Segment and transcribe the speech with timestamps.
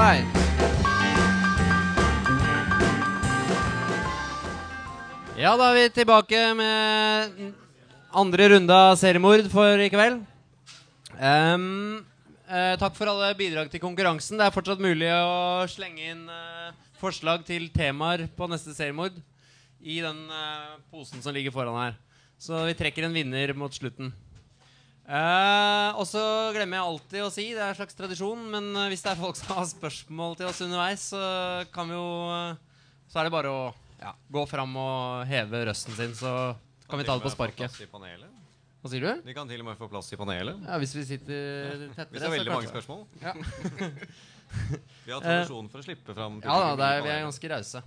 [0.00, 0.24] right.
[5.36, 7.52] Ja, da er vi tilbake med
[8.12, 10.22] andre runde av seriemord for i kveld.
[11.20, 12.00] Um,
[12.48, 14.40] uh, takk for alle bidrag til konkurransen.
[14.40, 19.16] Det er fortsatt mulig å slenge inn uh, forslag til temaer på neste seriemord
[19.80, 21.96] i den uh, posen som ligger foran her.
[22.40, 24.14] Så vi trekker en vinner mot slutten.
[25.10, 26.20] Eh, og så
[26.54, 29.18] glemmer jeg alltid å si, det er en slags tradisjon, men eh, hvis det er
[29.18, 31.22] folk som har spørsmål til oss underveis, så
[31.74, 32.60] kan vi jo eh,
[33.10, 33.64] Så er det bare å
[33.98, 36.54] ja, gå fram og heve røsten sin, så
[36.86, 37.74] kan vi ta det på sparket.
[38.80, 39.10] Hva sier du?
[39.26, 40.62] De kan til og med få plass i panelet.
[40.64, 42.06] Ja, Hvis vi sitter tettere.
[42.14, 43.02] Hvis det er veldig mange spørsmål.
[43.20, 43.34] Ja.
[45.06, 47.82] Vi har tradisjon for å slippe fram Ja da, er, vi er ganske rause.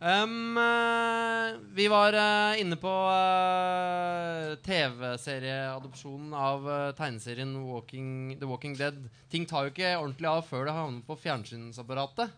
[0.00, 8.76] Um, eh, vi var uh, inne på uh, TV-serieadopsjonen av uh, tegneserien Walking, The Walking
[8.78, 9.00] Dead.
[9.26, 12.30] Ting tar jo ikke ordentlig av før det havner på fjernsynsapparatet.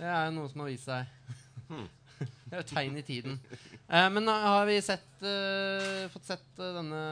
[0.00, 1.06] Det er jo noe som har vist seg.
[2.18, 3.38] det er jo tegn i tiden.
[3.86, 5.22] Men har vi sett,
[6.10, 7.04] fått sett denne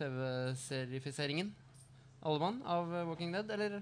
[0.00, 1.54] TV-serifiseringen?
[2.26, 3.78] Alle mann av Walking Dead, eller?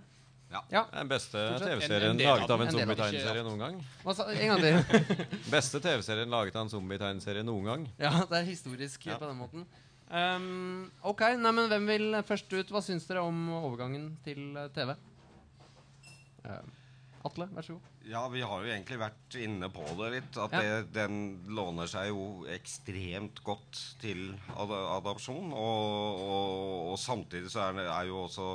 [0.54, 0.60] Ja.
[0.70, 0.82] Ja.
[0.92, 3.78] Den beste TV-serien laget av en En zombie-tegneserie noen gang.
[4.04, 5.16] Hva sa, en gang til.
[5.56, 7.88] Beste TV-serien laget av en zombie-tegneserie noen gang.
[7.98, 9.18] Ja, det er historisk Ja.
[9.18, 9.66] på den måten.
[10.14, 12.70] Um, ok, nei, men Hvem vil først ut?
[12.70, 14.94] Hva syns dere om overgangen til eh, TV?
[16.44, 16.60] Uh,
[17.24, 17.90] Atle, vær så god.
[18.04, 20.36] Ja, vi har jo egentlig vært inne på det litt.
[20.38, 20.60] At Ja.
[20.60, 21.16] det, den
[21.56, 25.50] låner seg jo ekstremt godt til ad adopsjon.
[25.56, 28.50] Og, og, og samtidig så er, det, er jo også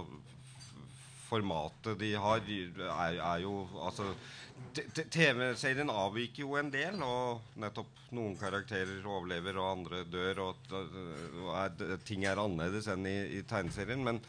[1.29, 4.11] formatet de har, er, er jo Altså
[4.73, 11.51] TV-serien avviker jo en del, og nettopp noen karakterer overlever, og andre dør, og, og
[11.55, 14.03] er, ting er annerledes enn i, i tegneserien.
[14.05, 14.19] Men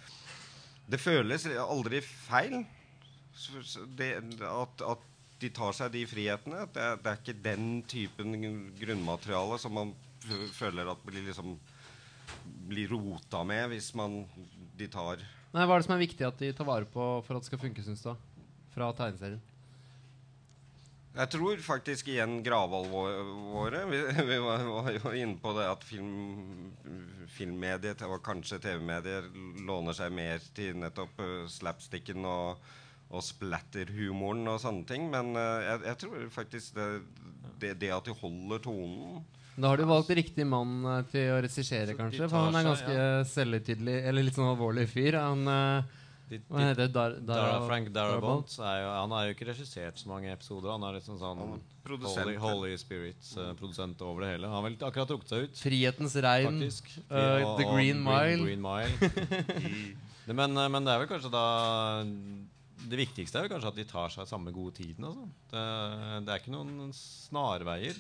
[0.91, 2.61] det føles aldri feil.
[3.99, 4.11] Det,
[4.47, 5.05] at, at
[5.41, 6.65] de tar seg de frihetene.
[6.73, 8.37] Det er, det er ikke den typen
[8.81, 9.95] grunnmateriale som man
[10.57, 11.57] føler at blir liksom
[12.71, 14.21] blir rota med hvis man
[14.79, 17.37] de tar Nei, Hva er det som er viktig at de tar vare på for
[17.37, 18.13] at det skal funke, syns du?
[18.71, 19.41] Fra tegneserien.
[21.11, 23.83] Jeg tror faktisk igjen gravalvoret.
[23.91, 26.71] Vi, vi var, var jo inne på det at film,
[27.35, 29.27] filmmediet og kanskje TV-medier
[29.67, 32.63] låner seg mer til nettopp uh, slapsticken og,
[33.11, 35.11] og splatterhumoren og sånne ting.
[35.11, 36.89] Men uh, jeg, jeg tror faktisk det,
[37.59, 39.21] det, det at de holder tonen
[39.61, 42.29] Da har du valgt riktig mann eh, til å regissere, kanskje.
[42.31, 42.99] For han er ganske
[43.31, 45.19] selvhøytidelig, eller litt sånn alvorlig fyr.
[45.21, 45.97] Han eh,
[46.31, 46.93] De, Hva heter det?
[46.95, 48.53] Dar, Dara, Frank Darabont?
[48.63, 50.71] Er jo, han har jo ikke regissert så mange episoder.
[50.71, 51.41] Han er liksom sånn.
[51.91, 54.47] Holy, Holy Spirits-produsent over det hele.
[54.47, 55.59] Han har vel akkurat trukket seg ut.
[55.59, 56.61] Frihetens regn.
[56.63, 58.45] eh, The og Green Mile.
[58.47, 59.11] Green Mile.
[60.29, 61.45] det, men, eh, men det er vel kanskje da
[62.91, 65.11] Det viktigste er vel kanskje at de tar seg samme gode tiden.
[65.11, 65.27] Altså.
[65.51, 65.67] Det,
[66.29, 67.99] det er ikke noen snarveier.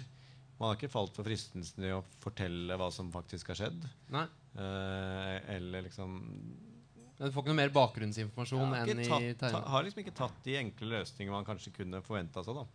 [0.60, 3.86] Man har ikke falt for fristelsen i å fortelle hva som faktisk har skjedd.
[4.12, 4.26] Nei.
[4.60, 6.18] Eh, eller liksom
[7.16, 9.44] Du får ikke noe mer bakgrunnsinformasjon enn i tegnet.
[9.72, 12.60] har liksom ikke tatt de enkle løsningene man kanskje kunne forventa seg.
[12.60, 12.66] da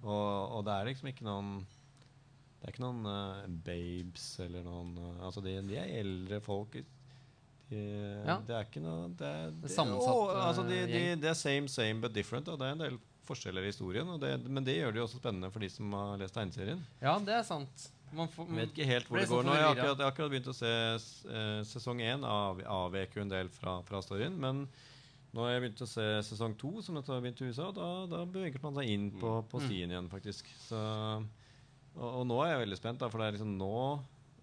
[0.00, 1.50] og, og det er liksom ikke noen
[2.60, 6.76] Det er ikke noen uh, babes eller noen uh, Altså de, de er eldre folk.
[6.76, 6.86] De,
[7.70, 8.40] Ja.
[8.42, 11.28] Det er ikke noe Det er, Det er sammensatt, å, altså de, eh, de, det
[11.30, 12.48] er same, same but different.
[12.48, 12.98] Og Det er en del
[13.28, 14.08] forskjeller i historien.
[14.22, 16.80] Det, men det gjør det jo også spennende for de som har lest tegneserien.
[17.02, 17.88] Ja, det er sant.
[18.10, 19.52] Man får, man vet ikke helt hvor det, det går nå.
[19.54, 22.24] Jeg har akkurat, akkurat begynt å se eh, sesong én.
[22.26, 24.34] Av, avvek jo en del fra, fra storyen.
[24.42, 24.64] Men
[25.30, 27.68] nå har jeg begynt å se sesong to, som dette har begynt i USA.
[27.76, 29.66] Da, da beveget man seg inn på, på Mm.
[29.68, 30.50] stien igjen, faktisk.
[30.64, 30.80] Så,
[31.94, 33.70] og, og nå er jeg veldig spent, da, for det er liksom nå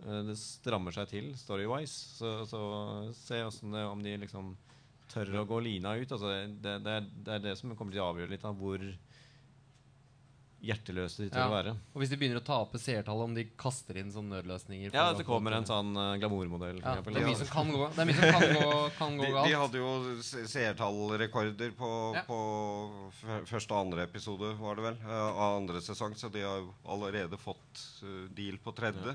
[0.06, 2.16] eh, det strammer seg til story-wise.
[2.22, 2.62] Så, så
[3.20, 4.54] se det, om de liksom
[5.12, 6.12] tør å gå lina ut.
[6.12, 8.82] Altså, det, det, er, det er det som kommer til å avgjøre litt av hvor
[10.58, 11.48] hjerteløse de tør Ja.
[11.48, 11.72] å være.
[11.94, 15.20] Og hvis de begynner å tape seertallet, om de kaster inn sånne nødløsninger Ja, at
[15.22, 16.80] det kommer en sånn uh, glamourmodell.
[16.82, 16.96] ja.
[17.06, 19.34] Det er mye som kan gå, det er mye som kan gå, kan gå De,
[19.52, 19.92] de hadde jo
[20.26, 22.24] seertallrekorder på, Ja.
[22.26, 22.40] på
[23.46, 26.74] første og andre episode, var det vel, eh, av andre sesong, så de har jo
[26.90, 29.14] allerede fått eh, deal på tredje.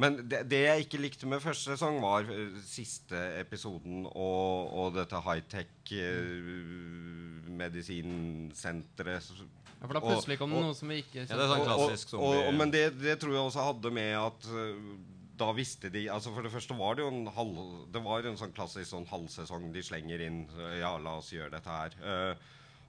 [0.00, 4.94] Men det, det jeg ikke likte med første sesong, var eh, siste episoden og, og
[4.96, 7.52] dette high-tech eh.
[9.82, 12.14] Ja, for da plutselig kom det noe som vi ikke Ja, det er sånn klassisk
[12.14, 14.94] og, og, men det, det tror jeg også hadde med at uh,
[15.42, 17.58] da visste de altså For det første var det jo en halv
[17.90, 20.44] Det var en sånn klassisk sånn halvsesong de slenger inn.
[20.78, 21.96] Ja, la oss gjøre dette her.
[21.98, 22.34] Uh,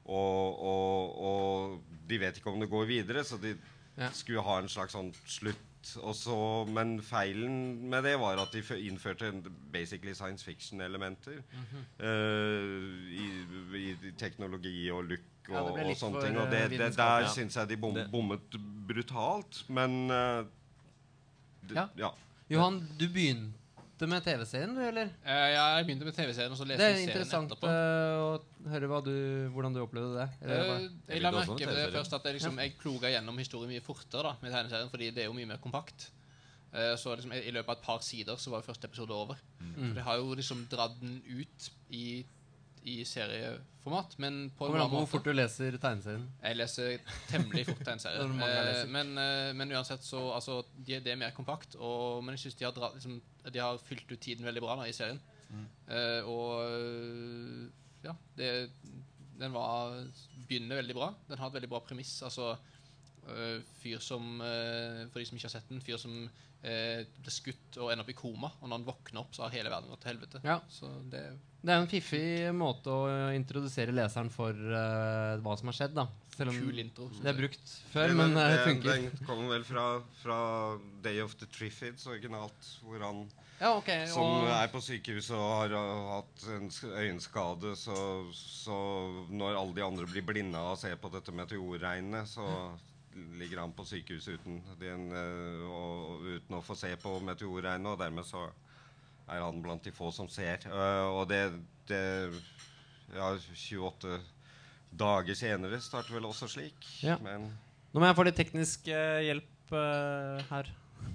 [0.03, 3.55] og, og, og de vet ikke om det går videre, så de
[3.95, 4.09] Ja.
[4.11, 5.72] skulle ha en slags sånn slutt.
[6.01, 6.35] Og så,
[6.71, 9.31] men feilen med det var at de innførte
[9.73, 11.41] basically science fiction-elementer.
[11.53, 11.85] Mhm.
[11.99, 15.19] uh, i, i, teknologi og look
[15.49, 16.37] og, Ja, det og sånne ting.
[16.39, 17.31] Og det, eh, det, der ja.
[17.31, 19.63] syns jeg de bom, bommet brutalt.
[19.69, 20.45] Men uh,
[21.73, 21.87] Ja.
[21.97, 22.09] ja.
[22.51, 23.62] Johan, du begynte
[24.01, 25.11] med TV-serien, du, eller?
[25.23, 27.67] Eh, ja, jeg begynte med TV-serien, og så leste er jeg serien etterpå.
[27.67, 27.83] Det er
[28.33, 29.13] interessant å høre hva du,
[29.53, 30.27] hvordan du opplevde det.
[30.41, 33.39] Eller, Eh, jeg la liker merke med det først at jeg, liksom, jeg kloga gjennom
[33.39, 36.09] historien mye fortere da, med tegneserien, fordi det er jo mye mer kompakt.
[36.73, 39.41] Eh, så liksom, i løpet av et par sider så var jo første episode over.
[39.59, 39.75] Mm.
[39.77, 42.05] Så det har jo liksom dratt den ut i,
[42.83, 46.25] i serieformat, men på en Kommer an på hvor fort du leser tegneserien.
[46.43, 48.33] Jeg leser temmelig fort tegneserier.
[48.47, 51.77] Er Eh, men, eh, men uansett så altså, de, det er mer kompakt.
[51.79, 53.15] Og, men jeg syns de, liksom,
[53.47, 55.21] de har fylt ut tiden veldig bra da, i serien.
[55.53, 55.65] Mm.
[55.95, 58.51] Eh, og ja, det,
[59.39, 59.95] den var
[60.49, 61.13] begynner veldig bra.
[61.29, 62.17] Den har et veldig bra premiss.
[62.27, 62.55] Altså
[63.79, 66.25] fyr som For de som ikke har sett den, fyr som
[66.59, 68.49] blir ble skutt og ender opp i koma.
[68.59, 70.43] Og når han våkner opp, så har hele verden gått til helvete.
[70.43, 70.57] Ja.
[70.71, 71.23] Så det
[71.63, 72.25] Det er jo en fiffig
[72.59, 76.03] måte å introdusere leseren for uh, hva som har skjedd, da.
[76.33, 77.05] Selv om Kul intro.
[77.21, 78.89] det er brukt før, men men det den, funker.
[78.89, 79.85] den kommer vel fra,
[80.19, 80.39] fra
[81.05, 83.23] Day of the Triffids originalt, hvor han
[83.61, 87.95] Ja, okay, som Og, er på sykehuset og har uh, hatt en øyenskade, så,
[88.35, 88.79] så
[89.29, 92.49] når alle de andre blir blinde av å se på dette meteorregnet, så
[93.39, 98.03] ligger han på sykehuset uten, den, uh, og, uten å få se på meteorregnet, og
[98.03, 98.49] dermed så
[99.29, 100.65] er han blant de få som ser.
[100.67, 101.45] Uh, og det,
[101.89, 102.03] det
[103.13, 104.17] Ja, 28
[104.93, 106.87] dager senere starter vel også slik.
[107.03, 107.17] Ja.
[107.21, 107.51] Men
[107.93, 110.69] nå må jeg få litt teknisk eh, hjelp eh, her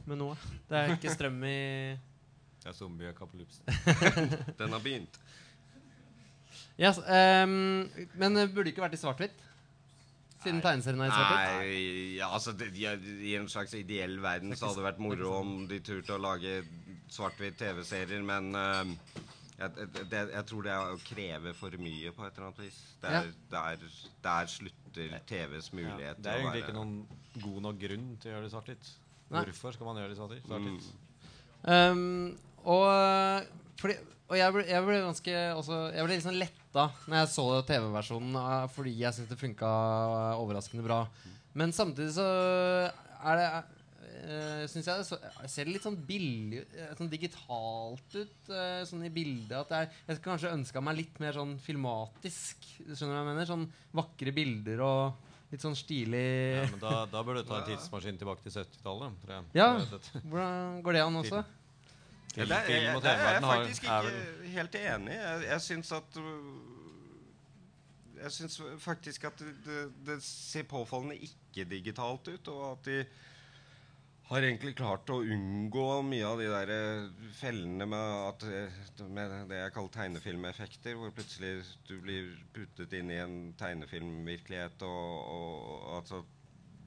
[0.07, 0.37] med noe.
[0.71, 1.59] Det er ikke strøm i
[2.63, 3.63] Det er zombie-akapolypse.
[4.59, 5.19] den har begynt.
[6.79, 9.35] Yes, um, Men det burde ikke vært i svart-hvitt?
[10.43, 11.32] Siden tegneserien har?
[11.35, 11.73] Nei,
[12.19, 15.56] ja, altså det, ja, I en slags ideell verden så hadde det vært moro om
[15.70, 16.61] de turte å lage
[17.11, 18.93] svart-hvitt TV-serier, men uh,
[19.58, 22.79] jeg, det, jeg tror det er å kreve for mye på et eller annet vis.
[23.02, 23.87] Der, der,
[24.23, 26.94] der slutter TVs Ja, det er egentlig ikke noen
[27.43, 28.93] god nok grunn til å gjøre det svart-hvitt.
[29.32, 30.46] Hvorfor skal man gjøre det svart-hvitt?
[30.46, 30.93] svart-hvitt?
[31.67, 32.87] Um, og,
[34.31, 37.47] og jeg ble, jeg ble ganske også, Jeg ble liksom sånn letta når jeg så
[37.67, 41.06] TV-versjonen, uh, fordi jeg syns det funka uh, overraskende bra.
[41.56, 46.61] Men samtidig så er det uh, synes jeg det så, ser det litt sånn billig
[46.99, 49.56] Sånn digitalt ut uh, Sånn i bildet.
[49.56, 52.69] At er, jeg skulle kanskje ønska meg litt mer sånn filmatisk.
[52.85, 53.49] Skjønner du hva jeg mener?
[53.49, 53.67] Sånn
[53.97, 56.26] vakre bilder og litt sånn stilig
[56.59, 59.17] Ja, men da, da bør du ta en tidsmaskin tilbake til 70-tallet.
[59.25, 59.49] tror jeg.
[59.56, 59.71] Ja.
[60.21, 61.41] Hvordan går det an også?
[61.41, 61.58] Ja,
[62.35, 65.15] Film, det er, film jeg, og er jeg faktisk ikke helt enig.
[65.15, 66.21] Jeg, jeg syns at
[68.19, 73.03] Jeg syns faktisk at det, det, det ser påfallende ikke-digitalt ut, og at de
[74.29, 79.33] har egentlig klart å unngå mye av de der eh, fellene med, at, eh, med
[79.49, 81.53] det jeg kaller tegnefilmeffekter, hvor plutselig
[81.89, 86.21] du blir puttet inn i en tegnefilmvirkelighet og, og altså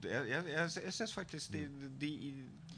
[0.10, 1.62] Jeg, jeg, jeg, syns faktisk de,
[2.02, 2.10] de,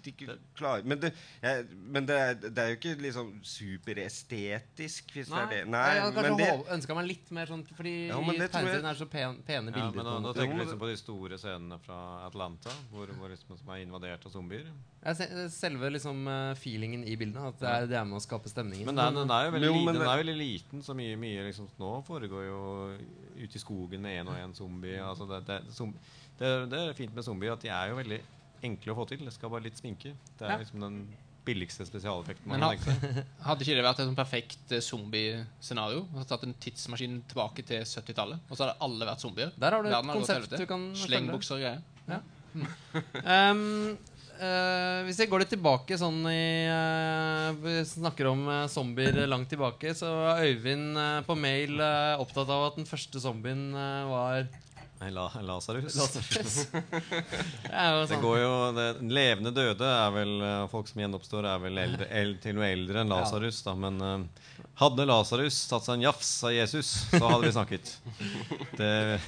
[0.03, 1.65] de ikke klarer Men, det, jeg,
[1.95, 5.59] men det, er, det er jo ikke liksom superestetisk, hvis det er det.
[5.71, 8.99] Nei, jeg hadde kanskje ønska meg litt mer sånn Fordi Ja, men jeg- tegneserien er
[8.99, 9.95] så pen, pene Ja, bilder.
[9.95, 13.31] men på nå, nå tenker vi liksom på de store scenene fra Atlanta, hvor, hvor
[13.31, 14.67] liksom, som er invadert av zombier.
[15.53, 17.49] Selve liksom eh, feelingen i bildene.
[17.51, 18.87] At det er, det er med å skape stemningen.
[18.87, 21.47] Men den, den er jo veldig, Jo, men den er veldig liten, så mye, mye
[21.49, 22.59] liksom, Nå foregår jo
[23.35, 24.99] ute i skogen med én og én zombie.
[25.03, 25.59] Altså det, det,
[26.39, 28.21] det, det er fint med zombier at de er jo veldig
[28.63, 29.23] enkle å få til.
[29.27, 30.13] Det skal bare litt sminke.
[30.39, 30.57] Det er Ja.
[30.63, 30.99] liksom den
[31.43, 33.17] billigste spesialeffekten man kan tenke seg.
[33.47, 36.05] Hadde ikke det vært et sånn perfekt eh, zombiescenario?
[36.29, 39.51] Tatt en tidsmaskin tilbake til 70-tallet, og så hadde alle vært zombier?
[39.59, 40.85] Der har du et konsept du kan.
[40.95, 41.83] Slengbukser og greier.
[43.25, 43.97] Um,
[44.43, 49.49] eh, hvis jeg går litt tilbake sånn i uh, Vi snakker om uh, zombier langt
[49.51, 51.81] tilbake, så er Øyvind på mail
[52.19, 54.45] opptatt av at den første zombien var
[55.11, 55.95] la, Lasarus.
[57.63, 60.33] Det sånn går jo, det, levende døde er vel
[60.71, 63.63] Folk som gjenoppstår, er vel eldre, eldre, til og eldre enn Lasarus.
[63.65, 63.99] da, Men
[64.81, 67.91] hadde Lasarus tatt seg en jafs av Jesus, så hadde vi snakket.
[68.79, 69.19] Det,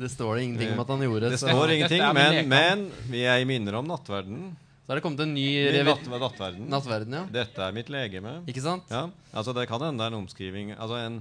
[0.00, 1.30] Det står det ingenting om at han gjorde.
[1.30, 4.50] det så, står ingenting, er men, men vi er i minner om nattverden.
[4.82, 5.46] så har det kommet en ny
[5.86, 6.66] natt, nattverden.
[6.72, 7.22] Nattverden, ja.
[7.30, 8.40] Dette er mitt legeme.
[8.50, 8.90] Ikke sant?
[8.90, 11.20] Ja, altså Det kan hende det er en omskriving Altså En,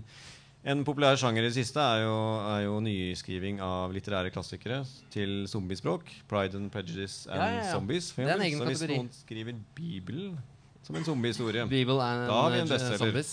[0.65, 2.15] en populær sjanger i det siste er jo,
[2.49, 4.81] er jo nyskriving av litterære klassikere
[5.13, 6.09] til zombiespråk.
[6.29, 7.71] Pride and Prejudice and Ja, ja, ja.
[7.75, 8.09] Zombies.
[8.11, 8.97] for Det er en egen Så hvis kategori.
[8.97, 10.33] noen skriver Bibelen
[10.81, 13.25] som en zombiehistorie Da har vi en eh, bestselger.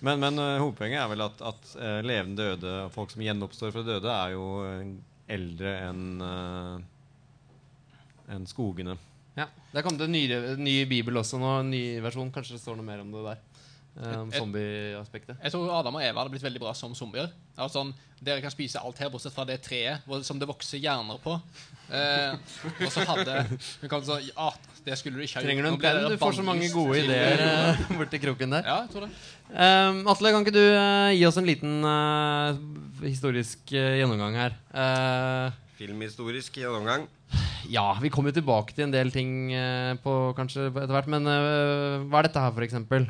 [0.00, 3.72] Men, men uh, hovedpoenget er vel at, at uh, levende døde, og folk som gjenoppstår
[3.74, 4.90] fra døde, er jo eh,
[5.36, 6.76] eldre enn uh,
[8.36, 8.96] enn skogene.
[9.36, 9.46] Ja.
[9.70, 10.24] Det er kommet en ny,
[10.58, 12.32] ny bibel også nå, en ny versjon.
[12.34, 13.42] Kanskje det står noe mer om det der.
[14.00, 15.36] Eh, Et- zombieaspektet.
[15.42, 17.30] Jeg tror Adam og Eva hadde blitt veldig bra som zombier.
[17.56, 20.80] Altså, sånn, dere kan spise alt her, bortsett fra det treet hvor, som det vokser
[20.80, 21.36] hjerner på.
[21.86, 22.32] Eh,
[22.82, 23.34] og så hadde
[23.80, 24.48] Hun kom sånn Ja,
[24.84, 25.46] det skulle du ikke ha gjort.
[25.46, 26.08] Trenger du en penn?
[26.10, 28.64] Du får så mange gode ideer eh, borti kroken der.
[28.66, 29.12] Ja, jeg tror det.
[29.46, 32.56] Um, Atle, kan ikke du uh, gi oss en liten uh,
[33.04, 34.56] historisk uh, gjennomgang her?
[34.74, 37.04] Eh, Filmhistorisk gjennomgang.
[37.70, 39.50] ja, vi kommer jo tilbake til en del ting
[40.02, 43.08] på kanskje etter hvert, men hva er dette her, for eksempel?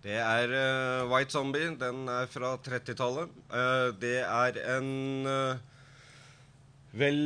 [0.00, 1.74] Det er uh, White Zombie.
[1.80, 3.28] Den er fra 30-tallet.
[3.52, 5.58] Uh, det er en uh,
[6.90, 7.20] Vel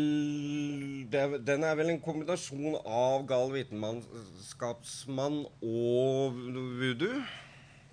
[1.08, 6.36] det er, Den er vel en kombinasjon av gal vitenskapsmann og
[6.82, 7.22] voodoo,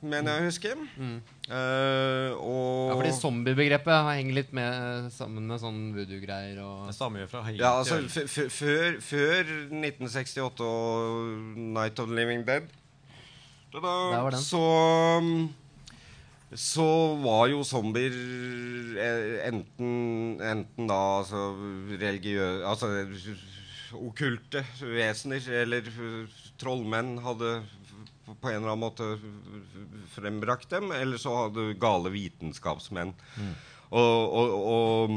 [0.04, 0.74] mener jeg å huske.
[0.76, 6.98] Eh, og Ja, fordi zombiebegrepet henger litt med eh, sammen med sånn voodoo-greier og Det
[6.98, 7.64] stammer jo fra Haiti.
[7.64, 12.68] Ja, altså f f før, før 1968 og Night of the Living Dead
[13.80, 13.94] da.
[14.44, 14.62] Så
[16.52, 18.12] Så var jo zombier
[19.00, 21.46] eh, enten, enten da altså
[22.02, 22.90] religiøse Altså
[23.96, 27.62] okkulte vesener eller eh, trollmenn hadde
[28.42, 29.08] på en eller annen måte
[30.14, 33.12] frembrakt dem, eller så hadde gale vitenskapsmenn.
[33.92, 35.16] Og, og, og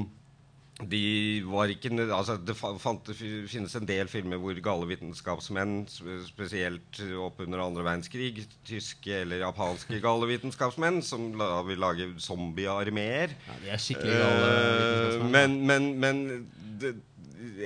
[0.83, 3.15] de var ikke altså Det fant, det
[3.47, 5.85] finnes en del filmer hvor gale vitenskapsmenn,
[6.27, 13.37] spesielt oppunder andre verdenskrig, tyske eller japanske gale vitenskapsmenn, som la, vil lage zombiearmeer.
[13.47, 14.49] ja, De er skikkelig gale.
[14.51, 15.61] Vitenskapsmenn.
[15.69, 16.49] men men, men
[16.83, 16.97] det,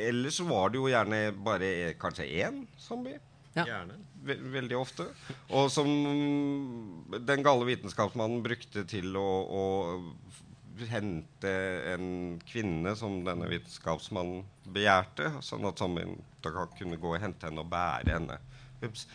[0.05, 3.17] ellers var det jo gjerne bare e- kanskje én zombie.
[3.57, 3.65] Ja.
[3.65, 3.97] Gjerne.
[4.29, 5.07] Veldig ofte.
[5.57, 5.88] Og som
[7.25, 9.62] den gale vitenskapsmannen brukte til å, å
[10.87, 11.53] hente
[11.93, 14.45] en kvinne som denne vitenskapsmannen
[14.75, 18.39] begjærte, sånn at zombien kunne gå og hente henne og bære henne
[18.87, 19.07] ups,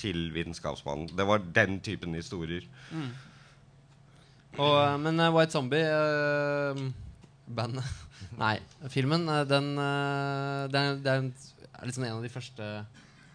[0.00, 1.12] til vitenskapsmannen.
[1.16, 2.64] Det var den typen historier.
[4.58, 6.76] Og, eh, men uh, White Zombie uh,
[7.48, 7.86] Bandet
[8.42, 8.58] Nei,
[8.92, 12.68] filmen, den uh, den, er, er, liksom en av de første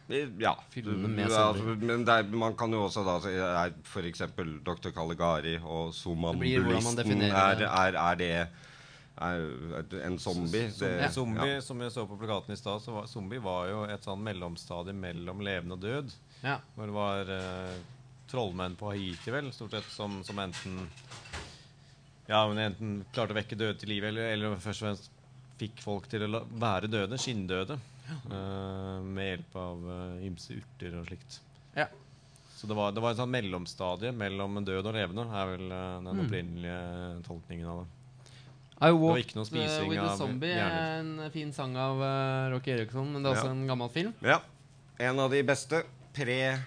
[0.08, 0.54] Ja.
[0.74, 4.24] Med Ja, altså, men det er, man kan jo også da si er f.eks.
[4.64, 4.94] Dr.
[4.96, 7.22] Caligari og somambulisten.
[7.28, 7.68] Er, det.
[7.68, 8.48] er, er det er,
[9.18, 10.70] er en zombie?
[10.80, 11.10] Det, Ja.
[11.12, 14.24] Zombie, som jeg så på plakaten i stad, så var zombie var jo et sånn
[14.24, 16.14] mellomstadie mellom levende og død.
[16.44, 16.60] Ja.
[16.76, 17.78] Hvor det var eh,
[18.32, 20.80] trollmenn på Haiti, vel, stort sett, som, som enten
[22.28, 25.12] Ja, men enten klarte å vekke døde til live, eller, eller først og fremst
[25.58, 27.97] fikk folk til å la, være døde, skinndøde, eh,
[29.04, 31.40] med hjelp av uh, ymse urter og slikt.
[31.76, 31.88] Ja.
[32.58, 36.00] Så det var, det var en sånn mellomstadie mellom død og levende, er vel eh,
[36.02, 36.22] den Mm.
[36.24, 36.80] opprinnelige
[37.28, 38.32] tolkningen av det.
[38.78, 43.12] I var Walked spising with a Zombie er en fin sang av uh, Rocky Eriksson,
[43.14, 43.52] men det er også Ja.
[43.54, 44.14] en gammel film.
[44.26, 44.40] Ja.
[45.00, 45.84] En av de beste
[46.14, 46.58] pre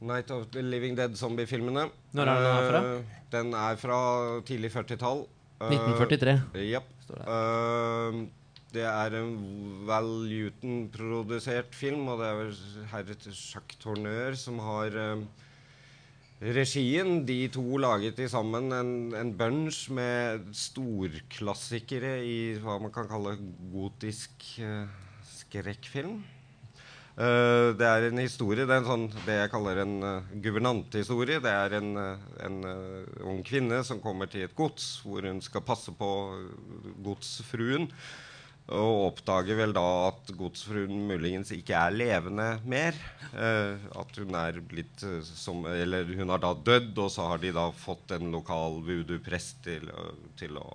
[0.00, 1.88] Night of the Living Dead-zombiefilmene.
[2.14, 2.80] Når er den her fra?
[2.94, 3.98] Eh, Den er fra
[4.46, 5.26] tidlig 40-tall.
[5.60, 6.38] Eh, 1943.
[6.70, 6.86] Japp.
[8.70, 8.84] Det.
[8.86, 9.30] Er en
[9.88, 12.52] Val Newton-produsert film, og det er vel
[12.92, 15.24] heretter Jacques Tourneur som har um,
[16.40, 17.24] regien.
[17.26, 23.34] De to laget til sammen en, en bunch med storklassikere i hva man kan kalle
[23.74, 24.86] gotisk uh,
[25.32, 26.20] skrekkfilm.
[27.18, 31.42] Uh, det er en historie, det er en sånn, det jeg kaller en uh, guvernantehistorie.
[31.42, 32.62] Det er en, uh, en
[33.34, 36.16] ung kvinne som kommer til et gods hvor hun skal passe på
[37.02, 37.90] godsfruen.
[38.70, 42.94] Og oppdager vel da at godsfruen muligens ikke er levende mer.
[43.34, 47.38] Eh, at hun er blitt eh, som Eller hun har da dødd, og så har
[47.42, 50.66] de da fått en lokal voodoo-prest til, å- til å,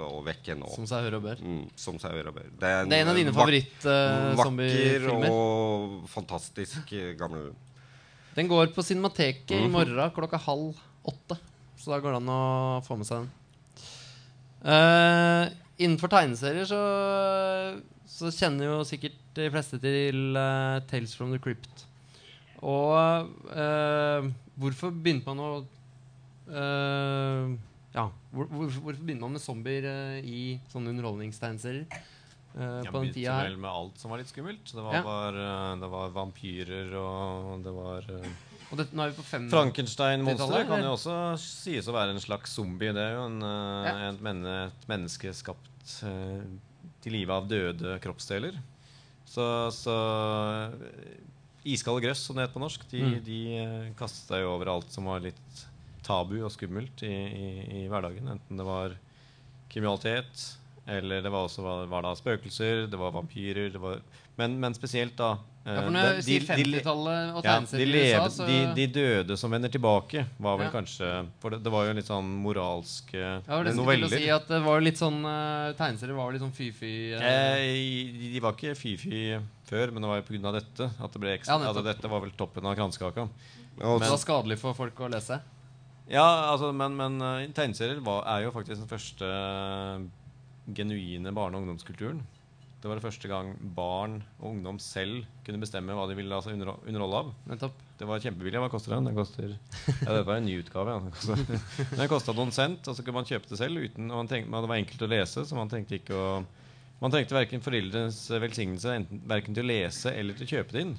[0.00, 0.74] å vekke henne opp.
[0.78, 1.42] Som seg hør og bør.
[1.44, 2.48] Mm, som seg hør og bør.
[2.62, 5.28] Det er Det er en av dine favoritt-zombiefilmer.
[5.28, 7.50] Uh, Vakker og fantastisk eh, gammel
[8.36, 9.72] Den går på Cinemateket i Mhm.
[9.76, 10.72] morgen klokka halv
[11.04, 11.36] åtte.
[11.76, 13.30] Så da går det an å få med seg den.
[14.64, 15.50] Eh,
[15.80, 16.80] innenfor tegneserier så,
[18.08, 21.86] så kjenner jo sikkert de fleste til uh, Tales from the Crypt.
[22.62, 24.28] Og uh,
[24.60, 25.50] hvorfor begynte man å
[26.52, 27.48] uh,
[27.96, 29.88] Ja, hvor, hvorfor, hvorfor begynte man med zombier
[30.22, 31.88] i sånne underholdningstegneserier?
[32.52, 34.64] Uh, Jeg på den begynte vel med alt som var litt skummelt.
[34.68, 35.02] Det var, Ja.
[35.08, 35.42] var,
[35.80, 38.08] det var vampyrer, og det var
[38.78, 39.12] det, er
[39.52, 42.92] Frankenstein-monsteret kan jo også sies å være en slags zombie.
[42.96, 43.94] Det er jo en, eh, Ja.
[44.10, 46.42] et, menne, et menneske skapt uh,
[47.02, 48.56] til live av døde kroppsdeler.
[49.28, 49.96] Så, så
[50.72, 51.20] eh,
[51.72, 53.20] Iskalde grøss, som det heter på norsk, de, Mm.
[53.24, 55.62] de uh, kastet seg jo over alt som var litt
[56.02, 57.48] tabu og skummelt i, i,
[57.82, 58.26] i hverdagen.
[58.34, 58.96] Enten det var
[59.70, 64.00] kriminalitet, eller det var også var, var spøkelser, det var vampyrer det var,
[64.36, 68.22] men, men spesielt da Ja, for når jeg de- de- 50-tallet og ja, i USA,
[68.34, 70.72] så de, de døde som vender tilbake, var vel Ja.
[70.74, 74.08] kanskje For det, det var jo litt sånn moralske ja, var nesten til å noveller.
[74.18, 77.12] si at det var litt sånn uh, Tegneserier var litt sånn fy-fy.
[77.14, 79.38] eh, Eh, de var ikke fy-fy
[79.70, 80.52] før, men det var jo pga.
[80.58, 81.60] dette at det ble ekstra.
[81.62, 83.28] Ja, at dette var vel toppen av kransekaka.
[83.78, 85.40] Men, det var skadelig for folk å lese.
[86.10, 90.02] Ja, altså, men, men eh, tegneserier var, er jo faktisk den første eh,
[90.74, 92.20] genuine barne- og ungdomskulturen.
[92.82, 96.40] Det var det første gang barn og ungdom selv kunne bestemme hva de ville la
[96.42, 97.28] seg underho- underholde av.
[97.52, 97.76] Nettopp.
[98.00, 98.58] Det var kjempebillig.
[98.58, 99.06] Hva koster den?
[99.06, 100.96] Den koster Ja, det var en ny utgave.
[100.96, 101.36] Ja.
[101.94, 103.78] Den kosta noen cent, og så kunne man kjøpe det selv.
[103.86, 106.26] Uten, og man tenkte, det var enkelt å lese, så man trengte ikke å
[107.02, 110.82] Man trengte verken foreldrenes velsignelse enten, verken til å lese eller til å kjøpe det
[110.84, 110.92] inn.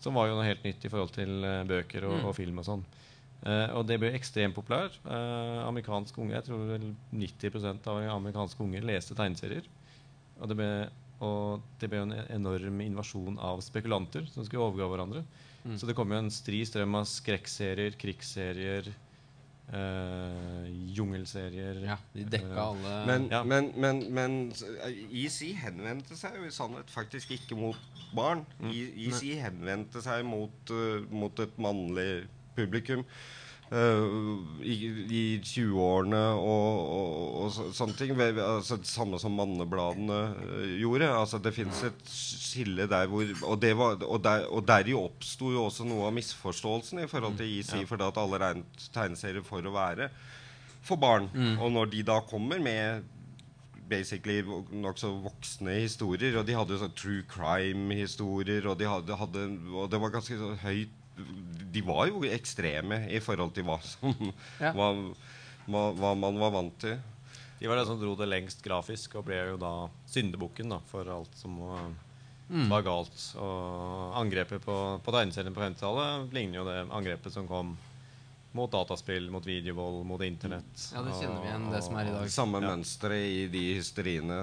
[0.00, 2.24] Som var jo noe helt nytt i forhold til eh, bøker og, Mm.
[2.30, 2.84] og film og sånn.
[3.44, 4.96] Eh, og det ble ekstremt populært.
[5.04, 9.68] Eh, amerikanske unge, Jeg tror vel 90% av amerikanske unger leste tegneserier.
[10.40, 10.70] Og det ble,
[11.22, 15.22] og det ble jo en enorm invasjon av spekulanter som skulle overgå hverandre.
[15.62, 15.76] Mm.
[15.78, 18.88] Så det kom jo en stri strøm av skrekkserier, krigsserier,
[19.72, 20.64] øh,
[20.96, 23.42] jungelserier Ja, de dekka øh, alle Men, Ja.
[23.44, 24.52] men, men, men
[25.10, 27.78] EC henvendte seg jo i sannhet faktisk ikke mot
[28.16, 28.42] barn.
[28.60, 28.74] Mm.
[29.06, 32.26] EC henvendte seg mot, uh, mot et mannlig
[32.56, 33.06] publikum.
[33.72, 34.02] Eh,
[34.68, 34.74] I,
[35.08, 38.12] i 20-årene og, og, og sånne ting.
[38.20, 41.08] Altså, det samme som mannebladene eh, gjorde.
[41.16, 45.52] Altså, det fins et skille der hvor Og, det var, og, der, og deri oppsto
[45.54, 47.86] jo også noe av misforståelsen i forhold til EC, Ja.
[47.88, 50.10] fordi at alle regnet tegneserier for å være
[50.82, 51.28] for barn.
[51.62, 53.04] Og når de da kommer med
[53.92, 54.40] basically
[54.72, 59.42] nokså voksne historier, og de hadde sånn true crime-historier, og de hadde, hadde
[59.76, 60.96] Og det var ganske høyt
[61.72, 64.14] De var jo ekstreme i forhold til hva som
[64.60, 64.72] Ja.
[64.72, 64.88] hva,
[65.68, 66.98] hva, hva man var vant til.
[67.60, 71.06] De var det som dro det lengst grafisk, og ble jo da syndebukken da, for
[71.08, 71.92] alt som var,
[72.50, 72.68] Mm.
[72.68, 73.20] var galt.
[73.40, 77.76] Og angrepet på, på tegneserien på 50-tallet ligner jo det angrepet som kom
[78.52, 80.90] mot dataspill, mot videovold, mot internett.
[80.92, 82.28] Ja, det kjenner vi igjen, det som er i dag.
[82.28, 82.68] Samme Ja.
[82.74, 84.40] mønstre i de hysteriene.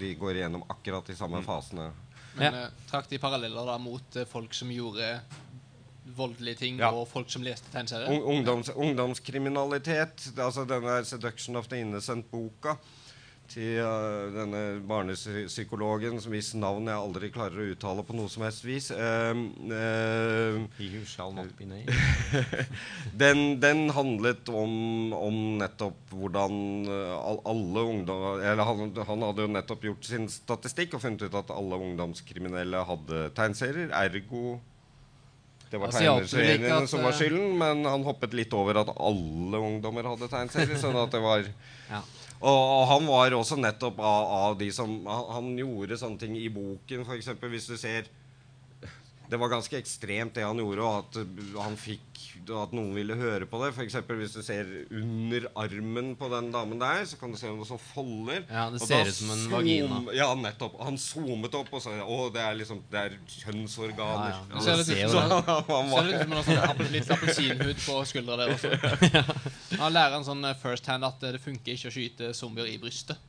[0.00, 1.18] De går igjennom akkurat de Mm.
[1.20, 1.92] samme fasene.
[2.34, 2.64] Men Ja.
[2.64, 5.20] eh, trakk de paralleller da mot eh, folk som gjorde
[6.16, 6.90] voldelige ting, Ja.
[6.90, 8.08] og folk som leste tegneserier?
[8.08, 10.32] Un ungdoms, ungdomskriminalitet.
[10.38, 12.76] Altså denne 'Seduction of the Innocent'-boka
[13.48, 18.44] til uh, denne barnepsykologen som hvis navn jeg aldri klarer å uttale på noe som
[18.44, 18.90] helst vis.
[18.92, 19.32] Uh,
[19.72, 21.66] uh, shall not be
[23.22, 29.52] den, den handlet om, om nettopp hvordan uh, alle ungdom Eller han, han hadde jo
[29.52, 33.92] nettopp gjort sin statistikk og funnet ut at alle ungdomskriminelle hadde tegneserier.
[33.96, 34.58] Ergo
[35.70, 39.60] det var Altså, tegneseriene som var uh, skylden, men han hoppet litt over at alle
[39.70, 40.78] ungdommer hadde tegneserier.
[40.80, 41.44] sånn at det var
[41.88, 42.02] Ja.
[42.40, 46.34] og, og han var også nettopp av, av de som han, han gjorde sånne ting
[46.36, 47.30] i boken, f.eks.
[47.40, 48.08] hvis du ser
[49.28, 52.04] Det var ganske ekstremt det han gjorde, og at uh, han fikk
[52.48, 53.74] At noen ville høre på det.
[53.74, 53.98] F.eks.
[54.08, 57.80] hvis du ser under armen på den damen der, så kan du se noe som
[57.82, 58.46] folder.
[58.48, 60.00] Ja, det ser ut som en vagina.
[60.16, 60.78] Ja, nettopp.
[60.80, 64.32] Han zoomet opp og sa Å, det er liksom Det er kjønnsorganer.
[64.32, 64.64] Ja, ja.
[64.64, 68.72] Ser litt ut som en sånn litt appelsinhud på skuldra der også.
[69.82, 72.70] Han lærer en sånn eh, first hand at eh, det funker ikke å skyte zombier
[72.70, 73.20] i brystet.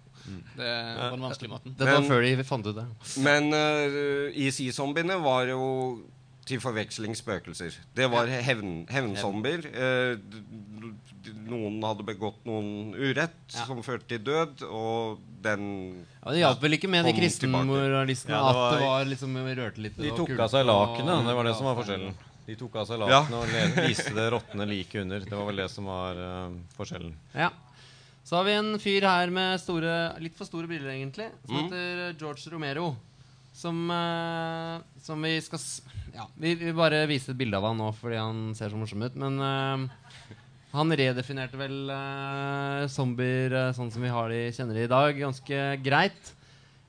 [0.55, 1.75] Det var den vanskelige måten.
[1.79, 2.86] Det var før de fant ut det.
[3.23, 5.63] Men uh, IC-zombiene var jo
[6.49, 7.75] til forveksling spøkelser.
[7.95, 9.67] Det var hevn, hevnzombier.
[9.69, 10.39] Eh, d-
[11.21, 13.65] d- noen hadde begått noen urett Ja.
[13.67, 18.49] som førte til død, og den Ja, Det hjalp vel ikke med de kristenmoralistene Ja,
[18.49, 21.25] at det var- var liksom rørte litt De tok av seg lakenet.
[21.27, 22.13] Det var det som var forskjellen.
[22.47, 23.19] De tok av seg Ja.
[23.21, 23.45] og
[23.88, 25.19] viste det råtne liket under.
[25.19, 27.13] Det var vel det som var uh, forskjellen.
[27.36, 27.51] Ja.
[28.30, 31.63] Så har vi en fyr her med store, litt for store briller, egentlig, som Mm.
[31.65, 32.92] heter George Romero.
[33.58, 35.60] Som, uh, som vi skal
[36.13, 39.02] Ja, vi vil bare vise et bilde av han nå fordi han ser så morsom
[39.04, 39.15] ut.
[39.18, 39.89] Men uh,
[40.74, 45.18] han redefinerte vel uh, zombier eh, sånn som vi har de, kjenner de i dag,
[45.18, 46.34] ganske greit.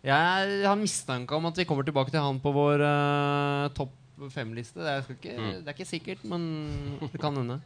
[0.04, 3.96] Jeg har mistanke om at vi kommer tilbake til han på vår eh, topp
[4.32, 4.76] fem-liste.
[4.84, 5.64] Det, Mm.
[5.64, 7.60] det er ikke sikkert, men det kan hende.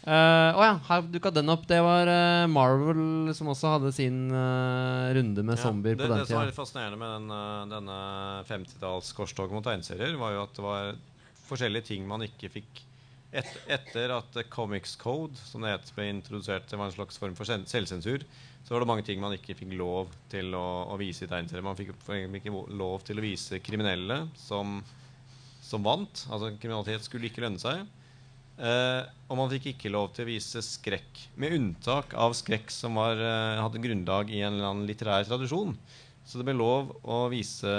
[0.00, 1.66] Å ja, her dukka den opp.
[1.68, 6.22] Det var uh, Marvel som også hadde sin uh, runde med zombier det, på den
[6.22, 7.98] det som var litt fascinerende med den, eh, denne
[8.48, 10.94] 50-tallskorstoget mot tegneserier, var jo at det var
[11.50, 12.86] forskjellige ting man ikke fikk
[13.30, 17.20] et, Etter at eh, Comics Code, som det het, ble introdusert, det var en slags
[17.20, 18.24] form for selvsensur,
[18.64, 21.64] så var det mange ting man ikke fikk lov til å, å vise i tegneserier.
[21.64, 24.80] Man fikk ikke lov til å vise kriminelle som,
[25.64, 26.26] som vant.
[26.28, 27.86] Altså kriminalitet skulle ikke lønne seg.
[28.60, 32.98] Eh, og man fikk ikke lov til å vise skrekk, med unntak av skrekk som
[33.00, 35.76] var, eh, hadde grunnlag i en eller annen litterær tradisjon.
[36.26, 37.70] Så det ble lov å vise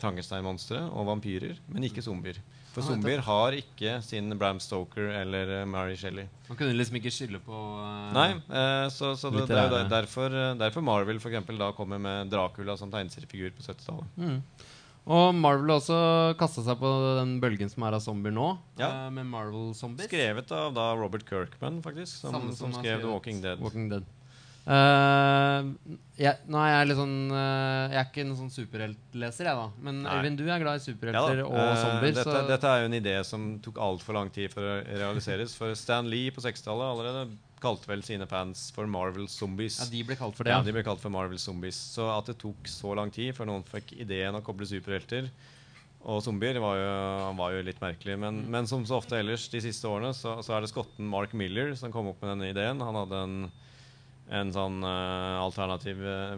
[0.00, 2.38] Frankenstein-monstre og vampyrer, men ikke zombier.
[2.70, 6.28] For Ah, zombier har ikke sin Bram Stoker eller eh, Mary Shelley.
[6.46, 7.58] Man kunne liksom ikke skylde på
[8.14, 8.30] Nei,
[8.94, 12.78] så, så det, det er jo derfor, derfor Marvel for eksempel, da kommer med Dracula
[12.78, 14.14] som tegneseriefigur på 70-tallet.
[14.16, 14.38] Mm.
[15.08, 15.98] Og Marvel har også
[16.40, 18.90] kasta seg på den bølgen som er av zombier nå, Ja.
[19.06, 20.10] Uh, med Marvel-zombies.
[20.10, 23.62] Skrevet av da Robert Kirkman, faktisk, som, som, som skrev The Walking Dead.
[23.64, 24.04] Walking Dead.
[24.68, 25.64] Uh,
[26.20, 29.70] jeg, nå er jeg litt sånn uh, Jeg er ikke en sånn superheltleser, jeg, da.
[29.80, 30.18] Men Nei.
[30.18, 32.18] Øyvind, du er glad i Ja superhelter og Eh, zombier.
[32.18, 35.54] dette, dette er jo en idé som tok altfor lang tid for å realiseres.
[35.56, 37.22] For Stan Lee på 60-tallet allerede
[37.62, 39.78] kalte vel sine fans for Marvel Zombies.
[39.82, 40.52] ja, de ble kalt for det.
[40.54, 41.76] Ja, de ble kalt for Marvel Zombies.
[41.94, 45.30] Så at det tok så lang tid før noen fikk ideen å koble superhelter
[46.08, 46.90] og zombier, var jo,
[47.36, 48.14] var jo litt merkelig.
[48.18, 48.50] Men, Mm.
[48.54, 51.74] men som så ofte ellers de siste årene, så, så er det skotten Mark Miller
[51.74, 52.80] som kom opp med denne ideen.
[52.80, 53.50] Han hadde en,
[54.30, 56.34] en sånn uh, alternativ uh,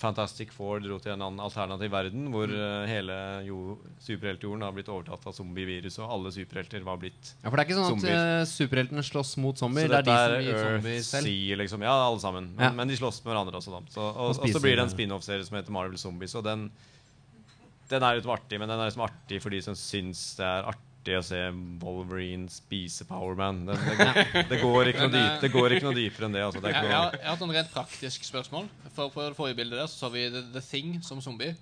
[0.00, 3.58] Fantastic Four dro til en annen alternativ verden hvor eh, hele jo,
[4.02, 7.44] superheltjorden har blitt overtatt av zombievirus, og alle superhelter var blitt zombier.
[7.44, 8.24] Ja, For det er ikke sånn Zombier.
[8.40, 9.86] at superheltene slåss mot zombier.
[9.92, 11.28] så Det er de som gir blir zombier selv.
[11.28, 11.84] Sea, liksom.
[11.86, 12.48] Ja, alle sammen.
[12.56, 12.72] Men, Ja.
[12.80, 13.82] men de slåss med hverandre også, da.
[13.92, 16.34] Så, og, Og og så blir det en spin-off-serie som heter Marvel Zombies.
[16.34, 16.70] Og den,
[17.92, 20.72] den er liksom artig, men den er liksom artig for de som syns det er
[20.72, 21.50] artig å se
[21.82, 23.66] Wolverine spise Powerman.
[23.66, 26.42] Det, det, går- det, går ikke noe dyp, det går ikke noe dypere enn det.
[26.46, 26.60] Altså.
[26.64, 28.68] det er Jeg, ikke har, noe, jeg har et rent praktisk spørsmål.
[28.94, 31.52] For På det forrige bildet der så, så vi The, The Thing som zombie.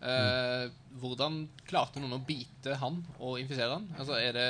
[0.00, 3.84] Eh, hvordan klarte noen å bite han og infisere han?
[4.00, 4.46] Altså, er det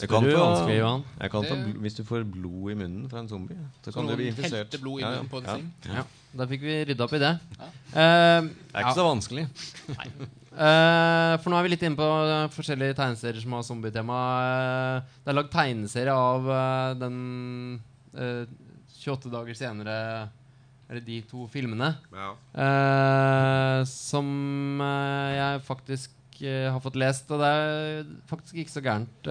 [0.00, 1.04] jeg kan du få- Johan.
[1.20, 4.06] jeg kan få, hvis du får blod i munnen fra en zombie, så Så kan
[4.08, 4.80] du bli infisert.
[4.80, 5.56] blod i Ja, ja, på The ja.
[5.56, 5.72] Thing?
[5.92, 6.04] Ja,
[6.34, 7.38] Da fikk vi rydda opp i det.
[7.60, 7.66] Ja.
[7.94, 9.44] Eh, Det er ikke så vanskelig.
[10.54, 14.18] Eh, for nå er vi litt inne på eh, forskjellige tegneserier som har zombietema.
[14.38, 17.16] Uh, det er lagd tegneserie av uh, den
[18.14, 18.44] eh,
[19.04, 19.96] 28 dager senere
[20.86, 21.90] Eller de to filmene.
[22.14, 22.30] Ja.
[23.88, 24.26] som
[25.34, 29.28] jeg faktisk har fått lest, og det er faktisk ikke så gærent.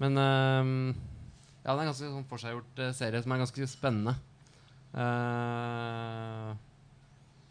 [0.00, 4.16] Men ja, det er en ganske sånn forseggjort serie som er ganske spennende.
[4.96, 6.52] Eh,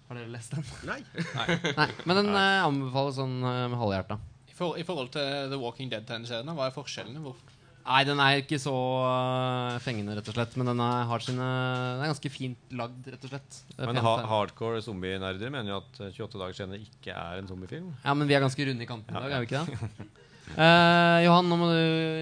[0.09, 0.65] har dere lest den?
[0.87, 0.99] Nei.
[1.35, 4.19] Nei, men den eh, anbefales sånn eh, med halvhjerta.
[4.49, 7.23] I, for, I forhold til The Walking Dead-tegneseriene, hva er forskjellene?
[7.25, 7.37] Hvor,
[7.85, 8.71] Nei, den er ikke så
[9.05, 10.55] eh, fengende, rett og slett.
[10.57, 13.59] Men den er, har sine Den er ganske fint lagd, rett og slett.
[13.77, 14.29] Men pent, ha, det.
[14.31, 17.91] hardcore zombie-nerder mener jo at eh, 28 dager senere ikke er en zombiefilm.
[18.01, 20.07] Ja, men vi er ganske runde i kanten i Ja, dag, er vi ikke det?
[20.45, 21.77] Eh, Johan, nå må du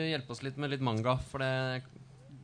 [0.07, 1.81] hjelpe oss litt med litt manga, for det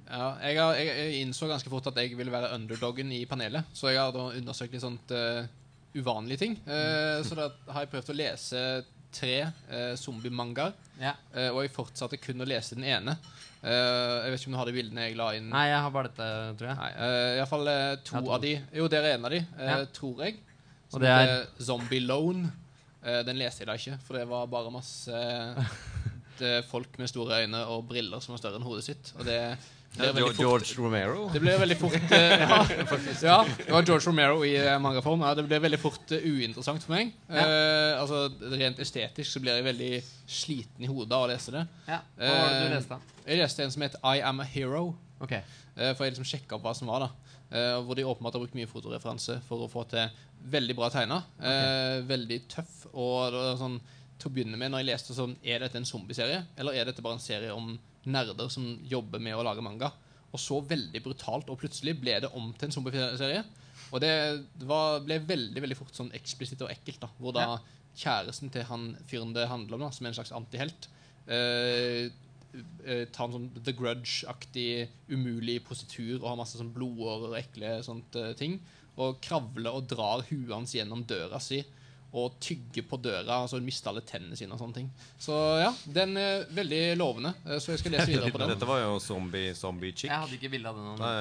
[0.09, 3.69] ja, jeg, har, jeg, jeg innså ganske fort at jeg ville være underdoggen i panelet,
[3.73, 5.43] så jeg har da undersøkt litt sånt uh,
[5.95, 6.55] uvanlige ting.
[6.69, 8.63] Eh, så da har jeg prøvd å lese
[9.13, 11.15] tre uh, zombie-mangaer, ja.
[11.35, 13.17] uh, og jeg fortsatte kun å lese den ene.
[13.59, 15.49] Jeg vet ikke om du har de bildene jeg la inn.
[15.51, 16.27] Nei, jeg har bare dette,
[16.61, 16.77] tror jeg.
[16.79, 16.91] Nei,
[17.41, 18.53] uh, fall uh, to av de.
[18.79, 19.81] Jo, der er en av de, Ja.
[19.97, 20.39] tror jeg.
[20.93, 21.99] Og det er- Zombie.
[22.99, 25.19] Eh, den leste jeg da ikke, for det var bare masse
[26.71, 29.13] folk med store øyne og briller som var større enn hodet sitt.
[29.17, 29.39] Og det
[30.38, 31.27] George Romero.
[31.33, 32.59] det ble veldig fort eh, ja,
[33.23, 35.23] ja, det var George Romero i uh, mangaform.
[35.27, 37.12] Ja, det ble veldig fort eh, uinteressant for meg.
[37.29, 39.91] Eh, altså Rent estetisk så blir jeg veldig
[40.29, 41.65] sliten i hodet av å lese det.
[41.89, 41.99] Ja.
[42.17, 42.99] Hva var det Eh, du leste?
[43.25, 44.85] Jeg leste en som het I Am a Hero.
[45.19, 45.43] Okay.
[45.75, 47.07] Uh, For jeg liksom sjekka opp hva som var.
[47.07, 50.12] da Uh, Hvor de åpenbart har brukt mye fotoreferanse for å få til
[50.53, 51.15] veldig bra tegna.
[51.41, 52.83] Eh, veldig tøff.
[52.93, 53.79] Og sånn
[54.19, 57.01] til å begynne med, når jeg leste sånn Er dette en zombieserie, eller er dette
[57.01, 57.71] bare en serie om
[58.05, 59.91] nerder som jobber med å lage manga?
[60.31, 63.43] Og så veldig brutalt, og plutselig ble det om til en zombieserie.
[63.91, 64.13] Og det
[64.69, 66.99] var, ble veldig veldig fort sånn eksplisitt og ekkelt.
[67.01, 67.59] da Hvor da Ja.
[67.97, 70.88] kjæresten til han fyren det handler om, da som er en slags antihelt,
[71.27, 72.09] eh,
[72.85, 77.83] eh, tar en sånn The Grudge-aktig umulig positur og har masse sånn blodårer og ekle
[77.83, 78.59] sånt eh, ting.
[78.97, 81.63] Og kravler og drar huet hans gjennom døra si
[82.13, 84.87] og tygge på døra, altså hun mista alle tennene sine og sånne ting.
[85.21, 87.35] Så ja, den er veldig lovende.
[87.45, 88.49] eh, Så jeg skal lese videre på den.
[88.55, 90.09] Dette var jo zombie, zombie chick.
[90.09, 90.95] Jeg hadde ikke bilde av den.
[90.97, 91.13] Nei,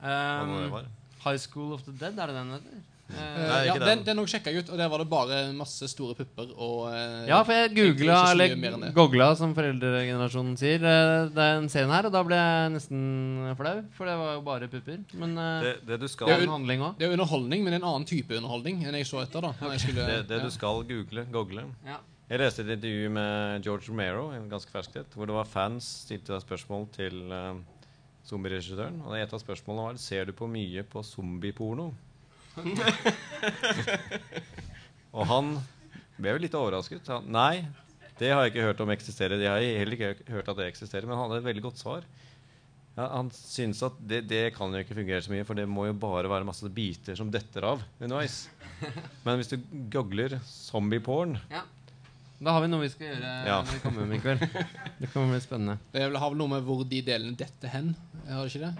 [0.00, 0.86] Um.
[1.24, 2.82] High School of the Dead, er det den heter?
[3.04, 4.20] Nei, ja, den, den.
[4.22, 7.42] også sjekka jeg ut, og der var det bare masse store pupper og uh, Ja,
[7.44, 8.92] for jeg googla, eller det.
[8.96, 13.02] gogla, som foreldregenerasjonen sier, eh, den serien her, og da ble jeg nesten
[13.58, 15.02] flau, for det var jo bare pupper.
[15.20, 16.98] Men uh, Det, det du skal det er en handling også.
[17.02, 19.44] Det er underholdning, men en annen type underholdning enn jeg så etter.
[19.44, 19.84] da okay.
[19.84, 20.48] skulle, det, det ja.
[20.48, 21.68] du skal google, gogle.
[21.84, 22.00] Ja.
[22.30, 25.84] Jeg leste et intervju med George Romero, en ganske ferskt et, hvor det var fans
[26.06, 27.60] stilte spørsmål til uh,
[28.24, 29.02] zombieregissøren.
[29.04, 31.90] Og et av spørsmålene var Ser du på mye på zombieporno.
[35.14, 35.54] Og han
[36.18, 37.06] ble jo litt overrasket.
[37.10, 37.64] Han, Nei,
[38.20, 39.40] det har jeg ikke hørt om eksisterer.
[39.42, 42.06] Jeg har heller ikke hørt at det eksisterer, men han hadde et veldig godt svar.
[42.94, 45.88] Ja, han syns at det, det kan jo ikke fungere så mye, for det må
[45.88, 48.44] jo bare være masse biter som detter av underveis.
[49.26, 49.56] Men hvis du
[49.90, 51.38] googler 'zombie porn'
[52.44, 53.58] Da har vi noe vi skal gjøre Ja.
[53.62, 54.40] når vi kommer hjem i kveld.
[55.00, 55.78] Det kommer bli spennende.
[55.94, 57.94] Det har vel noe med hvor de delene detter hen.
[58.28, 58.74] Har det ikke det?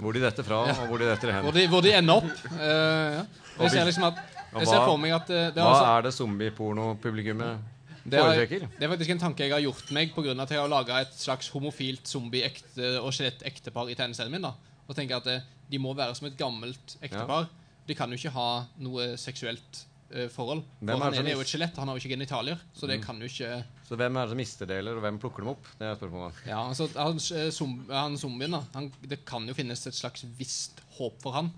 [0.00, 1.44] Hvor de detter fra, og hvor de detter hen.
[1.46, 2.30] Hvor de, hvor de ender opp.
[2.52, 3.24] Uh, ja.
[3.60, 4.22] Jeg ser liksom at
[4.52, 7.68] Jeg ser for meg at eh, det er, Hva altså, er det zombiepornopublikummet
[8.02, 10.32] det, er, det er faktisk en tanke jeg har gjort meg pga.
[10.34, 14.42] at jeg har laga et slags homofilt zombie-ekte og skjelett-ektepar i tegneserien min.
[14.42, 14.50] da
[14.88, 17.46] Og tenker at eh, De må være som et gammelt ektepar.
[17.86, 18.48] De kan jo ikke ha
[18.82, 19.84] noe seksuelt
[20.32, 20.62] forhold.
[20.80, 22.64] Hvem For er han ene er jo et skjelett, han har jo ikke genitalier.
[22.76, 25.44] Så det kan jo ikke Så hvem er det som mister deler, og hvem plukker
[25.44, 25.70] dem opp?
[25.78, 26.42] Det er spørsmålet.
[26.48, 30.26] Ja, altså han, som, zom, han zombien da han, Det kan jo finnes et slags
[30.38, 31.52] visst håp for han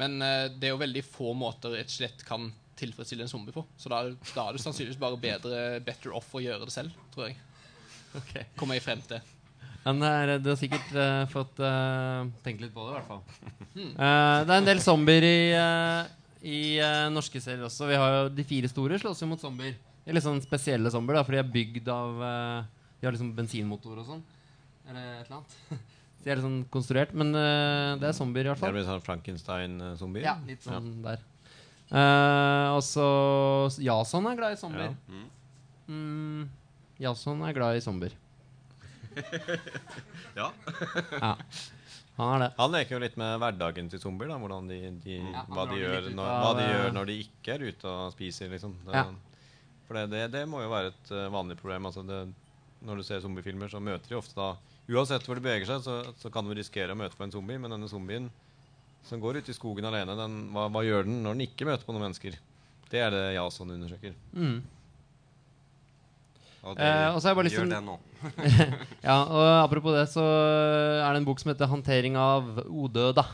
[0.00, 3.64] Men uh, det er jo veldig få måter et skjelett kan tilfredsstille en zombie på
[3.80, 4.02] Så da,
[4.34, 7.40] da er det sannsynligvis bare bedre Better off å gjøre det selv, tror jeg
[8.58, 9.20] Kommer jeg frem til
[9.86, 13.10] Men det er, du har sikkert uh, fått uh, tenkt litt på det, i hvert
[13.10, 13.20] fall.
[13.76, 16.08] Uh, det er en del zombier i, eh,
[16.46, 17.88] i uh, norske serier også.
[17.90, 19.76] Vi har jo De fire store slåss jo mot zombier.
[20.04, 23.16] Det er litt sånn spesielle zombier, da, for de er bygd av uh, De har
[23.16, 24.24] liksom bensinmotor og sånn.
[24.86, 25.56] Eller et eller annet.
[26.26, 27.12] De er litt sånn konstruert.
[27.14, 28.72] Men uh, det er zombier, i hvert fall.
[28.72, 30.24] Det er litt sånn Frankenstein-zombier.
[30.26, 31.20] Ja, litt sånn der.
[31.86, 33.06] Uh, og så
[33.78, 34.96] Jason er glad i zombier.
[35.06, 35.20] Ja.
[35.86, 36.48] Mm,
[36.98, 38.16] Jason er glad i zombier.
[40.36, 40.50] Ja.
[41.16, 41.32] Ja.
[42.16, 42.48] Han er det.
[42.56, 44.30] Han leker jo litt med hverdagen til zombier.
[44.32, 47.64] da de, de, Ja, hva, de gjør når, hva de gjør når de ikke er
[47.68, 48.48] ute og spiser.
[48.52, 49.04] liksom det, Ja.
[49.86, 51.86] For det, det, det må jo være et eh, vanlig problem.
[51.86, 52.22] Altså det,
[52.88, 54.54] når du ser zombiefilmer, så møter de ofte da
[54.86, 57.58] Uansett hvor de beveger seg, så, så kan du risikere å møte på en zombie.
[57.58, 58.28] Men denne zombien
[59.06, 61.86] som går ut i skogen alene, den, hva, hva gjør den når den ikke møter
[61.86, 62.38] på noen mennesker?
[62.90, 64.14] Det er det Jason undersøker.
[64.30, 64.60] Mm.
[66.66, 67.96] Og Eh, og så har jeg bare lyst til- gjør det nå.
[69.06, 73.26] Ja, og Apropos det, så er det en bok som heter 'Håndtering av odøda'.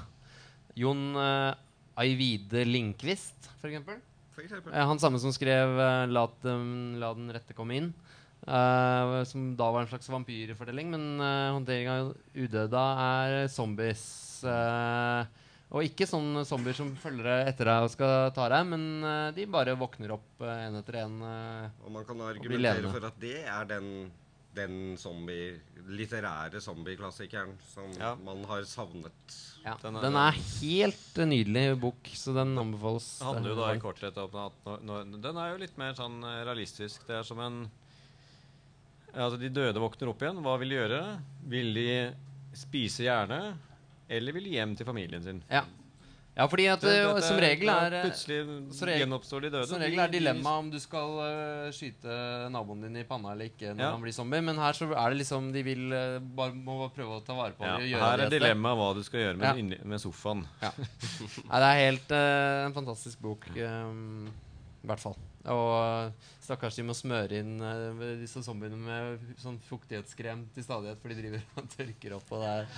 [0.77, 1.55] Jon eh,
[1.97, 4.01] Ayvide Lindqvist, for eksempel.
[4.35, 4.73] For eksempel.
[4.73, 7.93] Eh, han samme som skrev eh, la, dem, 'La den rette komme inn'.
[8.49, 10.91] eh, som da var en slags vampyrfortelling.
[10.91, 14.43] Men uh, 'Håndtering av udøda' er zombies.
[14.45, 15.25] eh,
[15.73, 19.47] og ikke sånne zombier som følger etter deg og skal ta deg, men uh, de
[19.49, 21.15] bare våkner opp uh, en etter en.
[21.25, 23.87] Uh, Og man kan argumentere for at det er den,
[24.53, 25.55] den zombie,
[25.89, 28.13] litterære zombieklassikeren som Ja.
[28.21, 29.39] man har savnet.
[29.65, 33.09] Ja, Den den er- er, helt nydelig bok, så den anbefales.
[33.19, 35.95] Det handler jo da i korthet om at når, når, Den er jo litt mer
[35.97, 37.07] sånn realistisk.
[37.09, 37.71] Det er som en
[39.15, 40.39] altså De døde våkner opp igjen.
[40.45, 41.03] Hva vil de gjøre?
[41.49, 41.89] Vil de
[42.57, 43.57] spise gjerne?
[44.13, 45.39] Eller vil hjem til familien sin?
[45.51, 45.63] Ja.
[46.37, 49.67] ja, fordi at Det- eh, dette som regel er eh, Plutselig gjenoppstår de døde.
[49.71, 52.17] Som regel er dilemmaet om du skal uh, skyte
[52.53, 53.91] naboen din i panna eller ikke når Ja.
[53.97, 54.41] han blir zombie.
[54.45, 57.53] Men her så er det liksom de vil uh, bare må prøve å ta vare
[57.57, 59.55] på ja, gjøre Her er et dilemmaet hva du skal gjøre med, Ja.
[59.61, 60.45] inni- med sofaen.
[60.63, 63.49] Nei, det er helt uh, en fantastisk bok.
[63.57, 64.29] Um,
[64.83, 65.17] I hvert fall.
[65.51, 71.01] Og eh, stakkars de må smøre inn eh, disse zombiene med sånn fuktighetskrem til stadighet,
[71.03, 72.31] for de driver og tørker opp.
[72.37, 72.71] Og det er,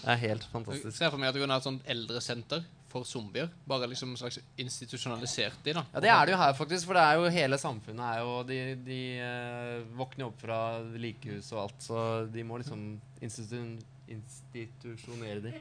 [0.00, 3.04] det er helt Jeg ser for meg at du kan ha et sånt eldresenter for
[3.04, 3.50] zombier.
[3.68, 5.84] Bare liksom en slags institusjonalisert de, da.
[5.92, 6.88] Ja, Det er det jo her, faktisk.
[6.88, 10.60] For det er jo hele samfunnet er jo De, de eh, våkner opp fra
[10.96, 12.02] likehus og alt, så
[12.32, 13.62] de må liksom institu
[14.08, 15.52] institusjonere de.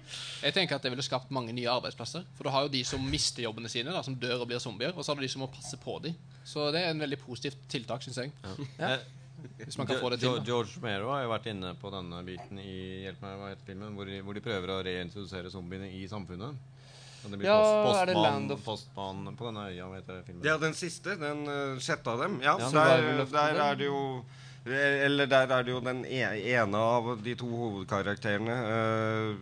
[0.44, 2.26] Jeg tenker at det ville skapt mange nye arbeidsplasser.
[2.38, 4.94] For du har jo de som mister jobbene sine, da, som dør og blir zombier.
[4.96, 6.16] Og så har du de som må passe på dem.
[6.48, 8.32] Så det er en veldig positivt tiltak, syns jeg.
[8.80, 8.98] Ja.
[9.60, 10.34] Hvis man kan få det til.
[10.40, 10.46] Da.
[10.48, 13.94] George Mero har jo vært inne på denne biten i Hjelp meg, hva heter filmen?
[14.00, 16.58] Hvor de, hvor de prøver å reintrodusere zombiene i samfunnet.
[17.26, 20.00] Og det blir Ja, post, er det postmann, Land of- postmann på denne øya, hva
[20.00, 20.44] heter filmen?
[20.46, 22.40] Ja, den siste, den uh, sjette av dem.
[22.42, 24.02] Ja, Ja, så der, der er det jo
[24.70, 29.36] Eller der er det jo den e- ene av de to hovedkarakterene øh,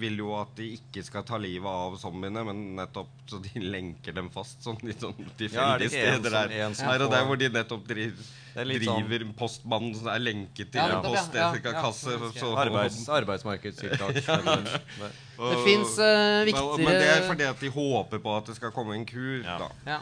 [0.00, 4.14] vil jo at de ikke skal ta livet av zombiene, men nettopp så de lenker
[4.16, 6.54] dem fast sånn litt sånn tilfeldige steder der.
[6.80, 10.80] Her og der hvor de nettopp driver, driver er sånn- postmannen som er lenket til
[10.80, 11.50] Ja, en nettopp, ja.
[11.60, 12.40] Ja, postkasse.
[12.40, 14.14] ja, Arbeids, arbeidsmarkedstiltak.
[14.24, 18.72] Det- Det fins uh, Men det er fordi at de håper på at det skal
[18.72, 19.58] komme en kur, Ja.
[19.84, 20.00] da.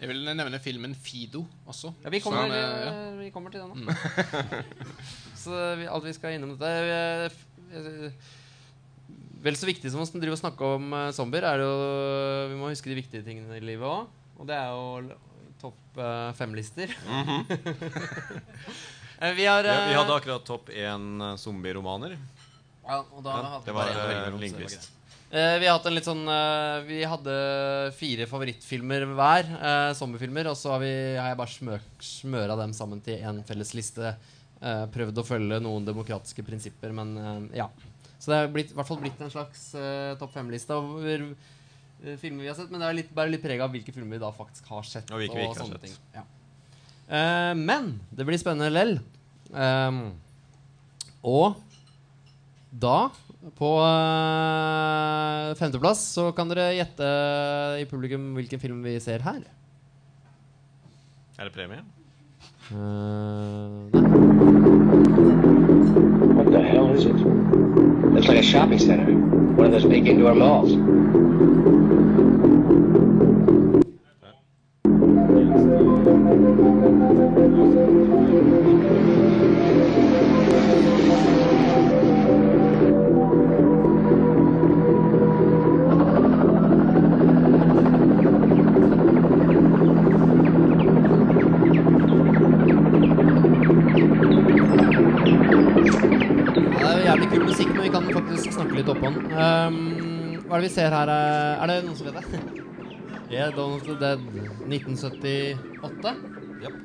[0.00, 1.92] Jeg vil nevne filmen Fido også.
[2.04, 2.92] ja, vi kommer, Som, eh, ja.
[2.92, 3.94] eh, vi kommer til den nå.
[5.44, 7.30] så vi, alt vi skal innom dette
[7.78, 8.32] eh,
[9.44, 11.78] Vel så viktig som å drive og snakke om zombier, er det jo
[12.52, 14.06] Vi må huske de viktige tingene i livet òg.
[14.40, 15.16] Og det er jo
[15.60, 16.00] topp
[16.40, 16.88] fem-lister.
[19.22, 22.16] Eh, vi har Ja, vi hadde akkurat topp én zombieromaner.
[22.82, 24.88] ja, og da Ja, hadde det var Lindqvist.
[25.34, 27.32] Eh, vi har hatt en litt sånn eh, Vi hadde
[27.98, 29.50] fire favorittfilmer hver.
[29.98, 30.52] Sommerfilmer.
[30.52, 34.14] Og så har, vi, har jeg bare smø smøra dem sammen til én felles liste.
[34.64, 37.66] Eh, prøvd å følge noen demokratiske prinsipper, men eh, ja.
[38.16, 42.14] Så det er blitt, i hvert fall blitt en slags eh, topp fem-liste over eh,
[42.20, 42.70] filmer vi har sett.
[42.72, 45.12] Men det er litt, bare litt preg av hvilke filmer vi da faktisk har sett.
[45.12, 45.98] Og hvilke vi ikke har sett.
[46.14, 46.24] Ja.
[47.04, 48.96] Eh, men det blir spennende lell.
[49.52, 50.00] Ehm,
[51.20, 51.60] og
[52.72, 53.10] da,
[53.52, 57.08] på eh, femteplass, så kan dere gjette
[57.82, 59.42] i publikum hvilken film vi ser her.
[61.38, 61.82] Er det premie?
[62.72, 64.00] Uh, nei.
[66.34, 67.16] What the hell is it?
[68.14, 69.12] Looks like a shopping center.
[69.12, 70.72] One of those big indoor malls.
[100.64, 101.08] Vi ser her?
[101.12, 102.24] eh, Er det noen som vet det?
[103.34, 104.20] Yeah, Donald the Dead
[104.68, 106.10] 1978.
[106.62, 106.76] Japp.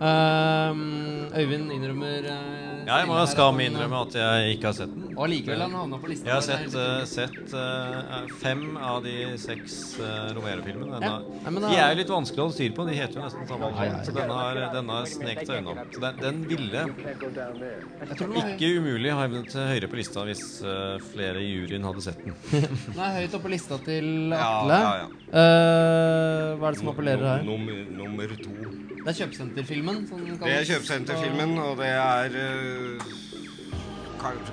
[0.00, 4.76] Um, Øyvind innrømmer uh, Ja, jeg må jo skam at innrømme at jeg ikke har
[4.78, 5.10] sett den.
[5.12, 6.24] Og likevel har han havna på lista.
[6.24, 11.00] Jeg har sett, eh, sett eh, fem av de seks uh, Romero-filmene.
[11.04, 11.18] Ja.
[11.44, 12.86] Nei, De er jo litt vanskelig å holde styr på.
[12.88, 14.00] De heter jo nesten samme Ja.
[14.06, 15.84] Så denne har, denne har sneket seg unna.
[15.92, 20.96] Så den, den ville Jeg tror den ikke umulig havnet høyere på lista hvis eh,
[21.12, 22.38] flere i juryen hadde sett den.
[22.94, 24.80] den er høyt oppe på lista til Ja, Atle.
[24.80, 25.10] ja, ja.
[25.30, 27.44] Uh, hva er det som appellerer her?
[27.46, 28.54] Nummer, nummer to.
[29.00, 29.89] Det er kjøpesenterfilmen.
[29.90, 33.06] Den Det er kjøpesenterfilmen, og det er uh,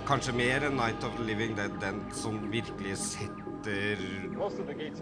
[0.08, 3.98] kanskje mer enn 'Night of the Living Dead', den som virkelig setter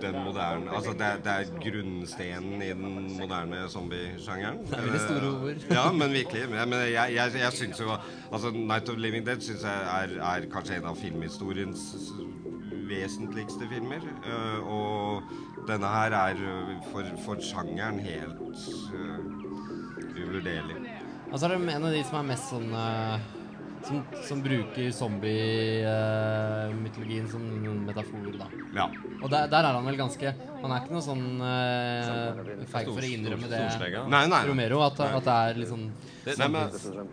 [0.02, 4.58] den moderne Altså, det er, det er grunnstenen i den moderne zombiesjangeren.
[4.66, 5.66] Det er veldig store ord.
[5.72, 6.50] Ja, men virkelig.
[6.50, 7.92] Men jeg, jeg, jeg syns jo
[8.32, 11.80] Altså, 'Night of the Living Dead' syns jeg er, er kanskje en av filmhistoriens
[12.90, 14.02] vesentligste filmer.
[14.26, 15.22] eh, og
[15.68, 18.42] denne her er eh, for, for sjangeren helt
[18.94, 19.45] eh,
[20.26, 20.78] uvurderlig.
[21.32, 23.26] Og så er det en av de som er mest sånn eh,
[23.86, 27.42] som, som bruker zombie-mytologien som
[27.86, 28.48] metafor, da.
[28.76, 28.90] Ja.
[29.22, 30.34] Og der, der er han vel ganske
[30.64, 31.48] Han er ikke noe sånn uh,
[32.72, 33.60] feig for å innrømme det,
[34.10, 34.42] Nei, nei.
[34.50, 35.86] Romero, at, at det er litt sånn
[36.26, 36.64] Nei, men,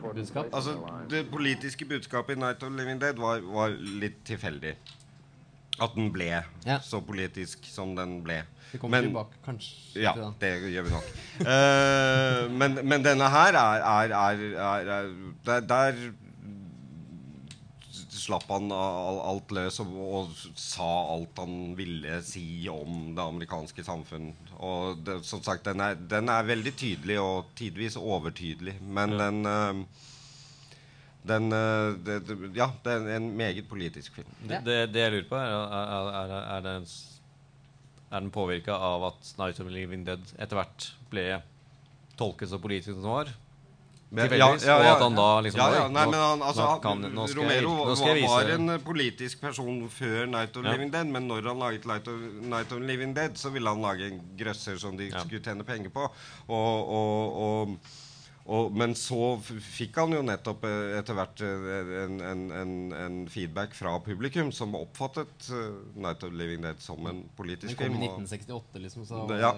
[0.01, 0.47] budskap.
[0.57, 0.73] altså,
[1.13, 4.75] det politiske budskapet i 'Night of the Living Dead' var, var litt tilfeldig.
[5.81, 6.79] At den ble Ja.
[6.85, 8.43] så politisk som den ble.
[8.73, 10.01] Vi kommer Men- tilbake, kanskje.
[10.03, 10.33] Ja, det.
[10.41, 11.09] det gjør vi nok.
[11.41, 15.11] uh, men, men denne her er, er, er, er, er
[15.45, 16.13] der, der
[18.23, 20.29] slapp han alt løs og, og
[20.61, 24.31] sa alt han ville si om det amerikanske samfunn.
[24.63, 28.77] Og det, som sagt, den er, den er veldig tydelig og tidvis overtydelig.
[28.81, 29.83] Men den eh,
[31.29, 32.17] den, eh, det,
[32.59, 34.33] ja, det er en meget politisk film.
[34.43, 36.75] Det, det, det jeg lurer på, er, er, er, er, det
[38.11, 41.29] er den påvirka av at Night of the Living Dead etter hvert ble
[42.19, 43.31] tolket så politisk som den var?
[44.13, 47.07] Men- Tilfeldigvis, og at han da liksom ja, ja, nei, men han, altså, nå kan-
[47.17, 50.73] nå skal jeg- Romero nå skal jeg var, en politisk person før Night of Ja.
[50.75, 53.81] Living Dead, men når han laget Night of, Night of Living Dead, så ville han
[53.81, 56.11] lage en grøsser som de skulle tjene penger på.
[56.49, 57.77] Og, og, og,
[58.47, 61.67] og, men så fikk han jo nettopp eh, etter hvert eh,
[62.03, 65.69] en, en, en, en feedback fra publikum som oppfattet eh,
[66.03, 68.03] Night of Living Dead som en Den politisk kom film.
[68.03, 69.07] i 1968, liksom.
[69.07, 69.53] Så Det- ja.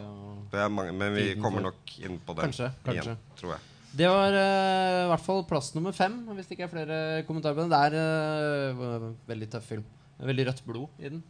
[0.53, 3.14] det mange, men vi kommer nok inn på den Kanskje, kanskje.
[3.14, 3.70] igjen, tror jeg.
[3.94, 6.97] Det var uh, i hvert fall plass nummer fem, hvis det ikke er flere
[7.29, 7.70] kommentarer på den.
[7.70, 9.85] Det er uh, veldig tøff film.
[10.18, 11.23] Veldig rødt blod i den.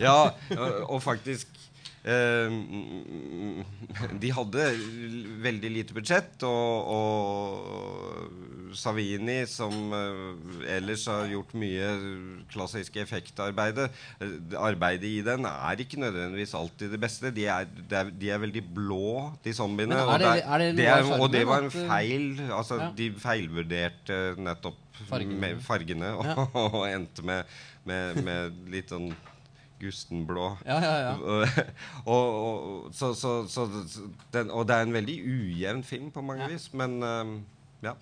[0.00, 0.30] Ja,
[0.86, 1.57] og- faktisk
[4.22, 4.64] De hadde
[5.44, 7.04] veldig lite budsjett, og, og
[8.78, 10.20] Savini, som eh,
[10.76, 11.86] ellers har gjort mye
[12.52, 13.92] klassisk effektarbeid eh,
[14.60, 17.32] Arbeidet i den er ikke nødvendigvis alltid det beste.
[17.34, 19.02] De er, de er, de er veldig blå,
[19.44, 19.96] de zombiene.
[19.96, 22.26] Er og det- det, er det det er, og det var en eh, feil
[22.58, 22.86] Altså, ja.
[22.98, 25.38] de feilvurderte nettopp Fargene.
[25.40, 26.34] med fargene og, Ja.
[26.74, 27.42] og endte med,
[27.86, 29.12] med, med litt sånn
[29.80, 30.56] gustenblå.
[30.66, 31.14] Ja, ja, ja.
[32.04, 33.68] og, og, så, så, så
[34.34, 36.52] den, og det er en veldig ujevn film på mange Ja.
[36.52, 37.34] vis, men um,
[37.82, 37.92] ja.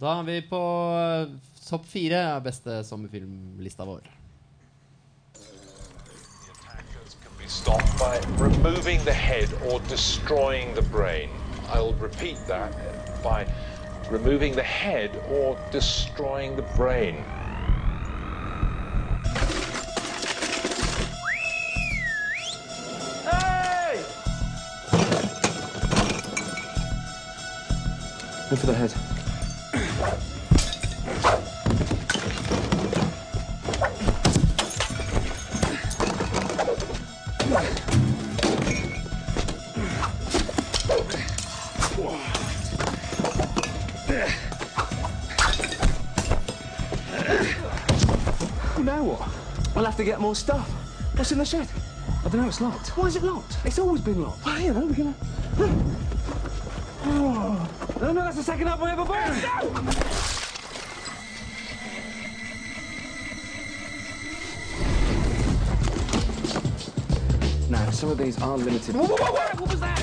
[0.00, 0.60] Da er vi på
[0.98, 1.32] eh,
[1.68, 4.10] topp fire av beste sommerfilmlista vår.
[7.46, 11.30] stopped by removing the head or destroying the brain.
[11.68, 12.72] I'll repeat that
[13.22, 13.46] by
[14.10, 17.22] removing the head or destroying the brain.
[28.54, 28.94] Go for the head.
[48.84, 49.28] Now what?
[49.74, 50.68] I'll have to get more stuff.
[51.16, 51.66] What's in the shed?
[52.24, 52.96] I don't know, it's locked.
[52.96, 53.56] Why is it locked?
[53.64, 54.46] It's always been locked.
[54.46, 55.93] Well, you know, we're gonna...
[58.04, 58.08] Oh.
[58.08, 59.16] No, no, that's the second album I ever bought.
[59.42, 59.70] No!
[67.70, 68.94] No, some of these are limited.
[68.94, 69.98] Whoa, whoa, whoa, whoa, what was that?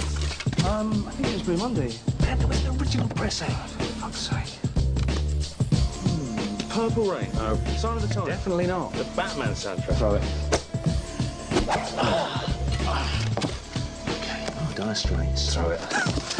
[0.65, 1.93] Um, I think it was Blue Monday.
[2.21, 3.69] Man, there was an original press out.
[3.69, 4.49] For fuck's sake.
[6.01, 7.31] Hmm, Purple Rain.
[7.35, 7.55] No.
[7.77, 8.29] Sign of the Times.
[8.29, 8.93] Definitely not.
[8.93, 9.97] The Batman soundtrack.
[9.99, 10.23] Throw it.
[14.09, 14.47] Okay.
[14.49, 15.53] Oh, Dire Straits.
[15.53, 16.30] Throw it.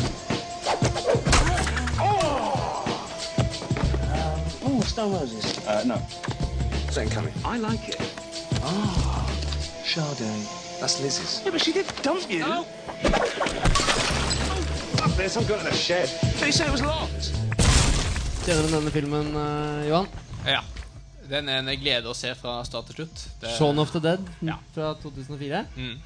[5.01, 5.57] Stone Roses.
[5.65, 5.97] Uh, no.
[6.93, 7.33] Second coming.
[7.43, 7.97] I like it.
[8.61, 9.25] Oh,
[9.83, 10.29] Sade.
[10.79, 11.41] That's Liz's.
[11.43, 12.43] Yeah, but she did dump you.
[12.45, 12.67] Oh.
[15.01, 16.07] Up there, some guy in a shed.
[16.37, 17.33] They he say it was locked?
[18.45, 20.07] Kjenner du denne filmen, uh, Johan?
[20.45, 20.61] Ja.
[21.33, 23.25] Den er en glede å se fra start til slutt.
[23.41, 24.59] Det- Shaun of the Dead Ja.
[24.75, 25.65] fra 2004.
[25.77, 25.97] Mm.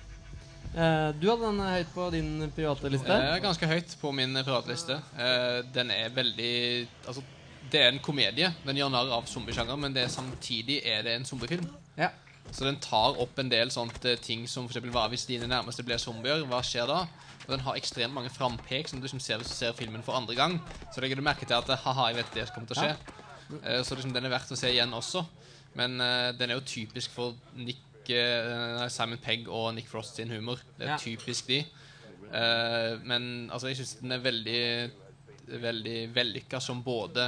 [0.72, 3.12] Uh, du hadde den høyt på din private liste.
[3.12, 5.02] Uh, ganske høyt på min privatliste.
[5.20, 7.22] Uh, den er veldig Altså,
[7.72, 8.52] det er en komedie.
[8.66, 11.68] Den gjør narr av zombiesjangeren, men det er samtidig er det en zombiefilm.
[11.98, 12.12] Ja.
[12.52, 15.98] Så den tar opp en del sånne ting som eksempel, hva hvis dine nærmeste blir
[16.02, 16.44] zombier?
[16.50, 17.02] Hva skjer da?
[17.46, 20.18] Og den har ekstremt mange frampek som du liksom ser hvis du ser filmen for
[20.18, 20.60] andre gang.
[20.94, 22.94] Så legger du merke til at haha, jeg vet det kommer til å skje.
[23.62, 25.26] Eh, så liksom, den er verdt å se igjen også.
[25.76, 30.32] Men uh, den er jo typisk for Nick, uh, Simon Pegg og Nick Frost sin
[30.32, 30.62] humor.
[30.78, 31.00] Det er Ja.
[31.02, 31.66] typisk de.
[32.30, 34.62] Uh, men altså, jeg syns den er veldig
[35.46, 37.28] Veldig vellykka som både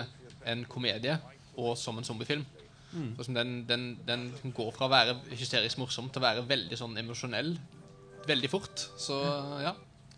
[0.51, 1.17] en komedie
[1.57, 2.45] og som en zombiefilm.
[2.87, 3.09] Mm.
[3.19, 4.21] som den, den, den
[4.55, 7.49] går fra å være hysterisk morsom til å være veldig sånn emosjonell
[8.27, 8.85] veldig fort.
[8.99, 9.17] Så
[9.63, 9.73] ja.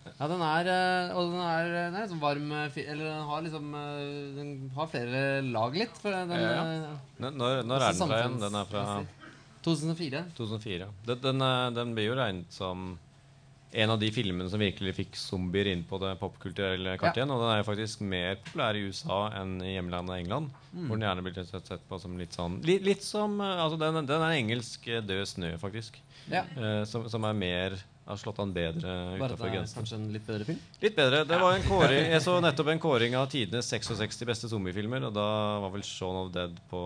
[0.09, 3.43] Ja, den er eh, Og den er, den er liksom varm eh, Eller den har
[3.45, 5.97] liksom eh, Den har flere lag litt.
[6.01, 6.53] For den, Ja.
[6.55, 6.93] ja.
[7.19, 8.37] Når, når når er den fra igjen?
[8.41, 8.85] Den er fra
[9.65, 10.23] 2004.
[10.37, 10.87] 2004.
[11.09, 12.93] Den, den, den blir jo regnet som
[13.71, 17.33] en av de filmene som virkelig fikk zombier inn på det popkulturelle kartet igjen.
[17.35, 20.49] Og den er jo faktisk mer populær i USA enn i hjemlandet England.
[20.73, 23.77] Hvor den gjerne blir sett, sett på som litt sånn Litt, litt som eh, Altså,
[23.81, 25.97] den, den er engelsk eh, Død snø, faktisk.
[26.29, 26.43] Ja.
[26.57, 29.79] Eh, som, som er mer Har slått an bedre utafor det grensen.
[29.79, 30.59] kanskje en litt bedre film.
[30.81, 31.23] Litt bedre.
[31.29, 35.13] Det var en kåring Jeg så nettopp en kåring av tidenes 66 beste zombiefilmer, og
[35.17, 35.29] da
[35.65, 36.83] var vel Shaun of Dead på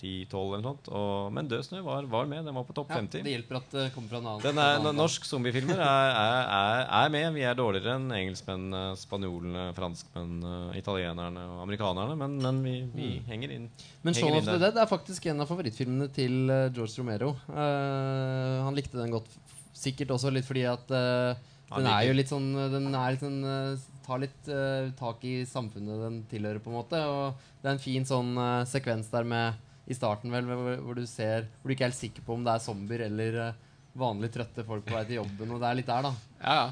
[0.00, 0.90] 10-12 eller noe sånt.
[0.92, 2.44] Og, men Død snø var, var med.
[2.46, 3.24] Den var på topp Ja, 50.
[3.26, 4.44] det hjelper at det kommer fra en annen.
[4.44, 7.26] Den er, en annen norsk zombiefilmer er, er, er, er med.
[7.36, 12.18] Vi er dårligere enn engelskmennene, spanjolene, franskmennene, italienerne og amerikanerne.
[12.22, 13.66] Men, men vi, vi henger inn.
[14.06, 14.60] Men Show Shaun of the.
[14.66, 17.34] Dead er faktisk en av favorittfilmene til eh, George Romero.
[17.50, 19.28] Uh, han likte den godt,
[19.76, 21.36] sikkert også litt fordi at uh,
[21.74, 25.40] den er jo litt sånn Den er litt sånn uh, tar litt eh, tak i
[25.48, 27.00] samfunnet den tilhører, på en måte.
[27.10, 30.98] Og det er en fin sånn eh, sekvens der med i starten, vel, hvor, hvor
[30.98, 33.60] du ser Hvor du ikke er helt sikker på om det er zombier eller eh,
[33.96, 35.52] vanlig trøtte folk på vei til jobben.
[35.54, 36.14] Og det er litt der, da.
[36.42, 36.66] Ja, ja.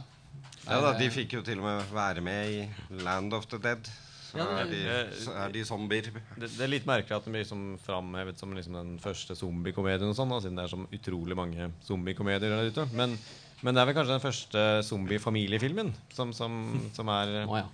[0.64, 3.86] Ja da, De fikk jo til og med være med i Land of the Dead.
[4.30, 4.80] Så Ja, er, de,
[5.22, 6.08] så er de zombier.
[6.10, 10.10] Det, det er litt merkelig at den blir liksom framhevet som liksom den første zombiekomedien,
[10.10, 12.86] og sånn, da, siden det er så utrolig mange zombiekomedier der ute.
[12.98, 13.14] Men,
[13.62, 16.58] men det er vel kanskje den første zombiefamiliefilmen som, som,
[16.96, 17.68] som er oh, ja.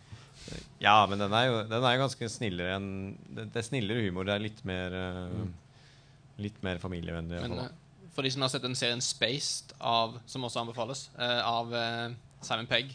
[0.83, 2.89] Ja, men den er jo, den er jo ganske snillere enn
[3.29, 4.29] det, det er snillere humor.
[4.29, 5.45] Det er litt mer uh,
[6.41, 7.37] Litt mer familievennlig.
[7.45, 7.73] Men eh,
[8.15, 11.75] for de som har sett den serien Spaced, av, som også anbefales, uh, av
[12.41, 12.95] Simon Pegg,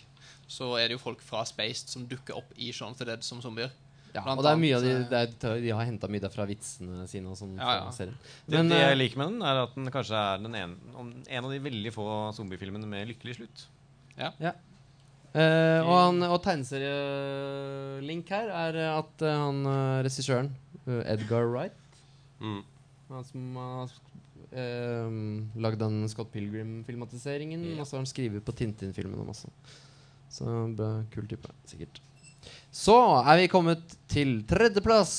[0.50, 3.22] så er det jo folk fra Spaced som dukker opp i Shaun of the Dead
[3.26, 3.70] som zombier.
[4.16, 4.24] ja.
[4.26, 7.06] Blant Og det er mye av de, det er, de har henta mye derfra vitsene
[7.12, 7.54] sine og sånn.
[7.60, 8.10] Ja, ja.
[8.48, 11.50] Men, det, det jeg liker med den, er at den kanskje er den en, en
[11.50, 13.68] av de veldig få zombiefilmene med lykkelig slutt.
[14.18, 14.34] Ja.
[14.42, 14.56] Ja.
[15.36, 20.54] Eh, og han, og tegneserielink her er at uh, han eh, regissøren,
[20.86, 21.82] uh, Edgar Wright
[22.36, 22.64] Mm.
[23.08, 23.92] Han som har
[24.52, 25.12] uh,
[25.64, 27.64] lagd den Scott Pilgrim-filmatiseringen.
[27.80, 29.48] Og så har han skrevet på Tintin-filmen og masse.
[30.30, 30.44] Så
[30.76, 32.02] bra, kul type, sikkert.
[32.76, 35.16] Så er vi kommet til tredjeplass.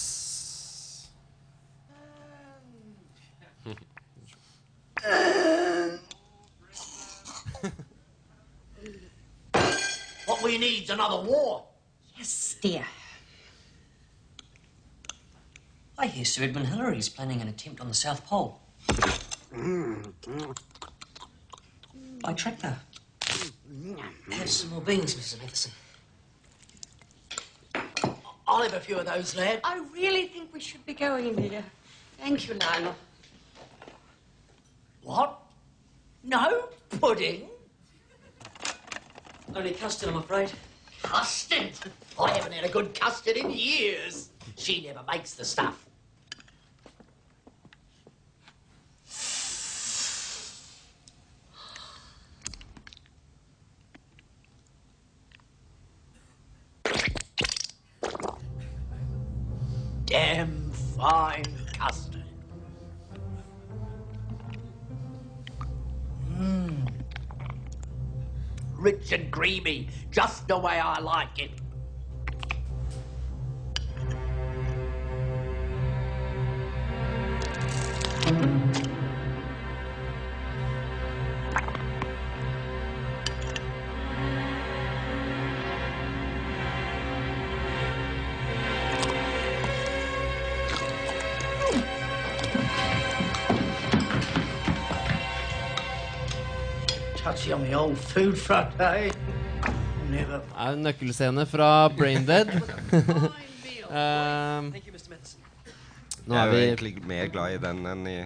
[5.00, 5.32] What
[10.46, 11.64] we need's another war.
[12.16, 12.84] Yes, dear.
[15.98, 18.60] I hear Sir Edmund Hillary is planning an attempt on the South Pole.
[22.22, 22.76] By tractor.
[24.30, 25.42] Have some more beans, Mrs.
[25.42, 25.72] Matheson.
[28.46, 29.60] I'll have a few of those, lad.
[29.64, 31.64] I really think we should be going, dear.
[32.18, 32.94] Thank you, Lionel.
[35.02, 35.40] What?
[36.22, 36.68] No?
[37.00, 37.48] pudding?
[39.56, 40.52] Only custard, I'm afraid.
[41.02, 41.72] Custard?
[42.20, 44.28] I haven't had a good custard in years.
[44.56, 45.85] She never makes the stuff.
[68.86, 71.50] Rich and creamy, just the way I like it.
[100.06, 102.48] Det er en nøkkelscene fra Braindead.
[103.90, 105.18] um, Thank you, Mr.
[106.26, 108.16] Nå Jeg er er jo vi egentlig mer glad i den enn i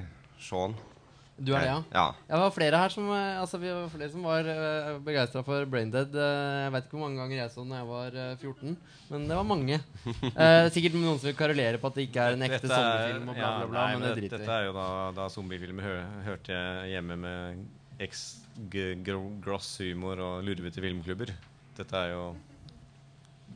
[0.41, 0.73] Shaun.
[1.41, 1.77] Du er det, ja?
[1.93, 2.05] Ja.
[2.29, 5.41] Ja, Det var flere her som eh, Altså vi var flere som var uh, begeistra
[5.45, 6.13] for Braindead.
[6.13, 8.77] Uh, jeg vet ikke hvor mange ganger jeg så den da jeg var uh, 14,
[9.13, 9.79] men det var mange.
[10.05, 12.85] Uh, sikkert noen som vil karolere på at det ikke er en ekte Dette er-
[12.85, 14.75] sommerfilm, og bla, bla, bla, bla, nei, men det det- driter vi Dette er jo
[14.77, 14.87] da,
[15.17, 15.95] da zombiefilmer hø,
[16.29, 17.65] hørte jeg hjemme med
[18.69, 21.33] eks-gross humor og lurvete filmklubber.
[21.79, 22.25] Dette er jo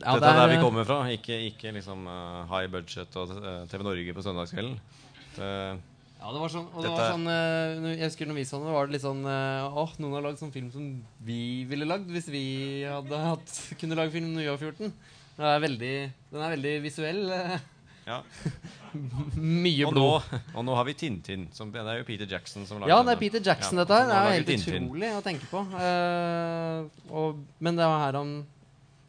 [0.01, 3.35] Ja, Dette er der vi eh, kommer fra, ikke, ikke liksom uh, high budget og
[3.37, 4.79] uh, TV Norge på søndagskvelden.
[5.35, 5.51] Det,
[6.15, 8.73] Ja, det var sånn, og det var sånn uh, Jeg husker når vi så den,
[8.73, 10.89] var det litt sånn Åh, noen har lagd sånn film som
[11.27, 11.39] vi
[11.69, 12.45] ville lagd hvis vi
[12.87, 14.97] hadde hatt kunne lage film når vi var 14.
[15.35, 15.95] Den er veldig,
[16.31, 17.23] den er veldig visuell.
[18.05, 18.21] Eh, ja.
[19.35, 20.41] Mye og, nå, blod.
[20.55, 21.47] og nå har vi Tintin.
[21.55, 23.21] Som, det er jo Peter Jackson som lager Ja, det er.
[23.23, 24.09] Peter Jackson, Ja, dette her.
[24.11, 24.85] Det er helt Tintin.
[24.89, 25.63] utrolig å tenke på.
[25.73, 28.35] Uh, og, men det er, her han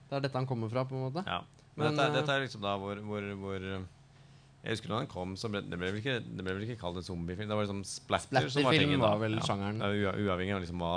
[0.08, 1.24] Det er dette han kommer fra, på en måte.
[1.26, 1.42] Ja.
[1.76, 5.10] Men, Men, dette, eh, dette er liksom da hvor, hvor, hvor Jeg husker da den
[5.12, 7.50] kom, så ble det ble vel ikke, det ble vel ikke kalt en zombiefilm.
[7.50, 9.02] Det var liksom splatter som var tingen.
[9.04, 9.82] var vel sjangeren.
[9.84, 10.94] Ja, ua- uavhengig av liksom hva,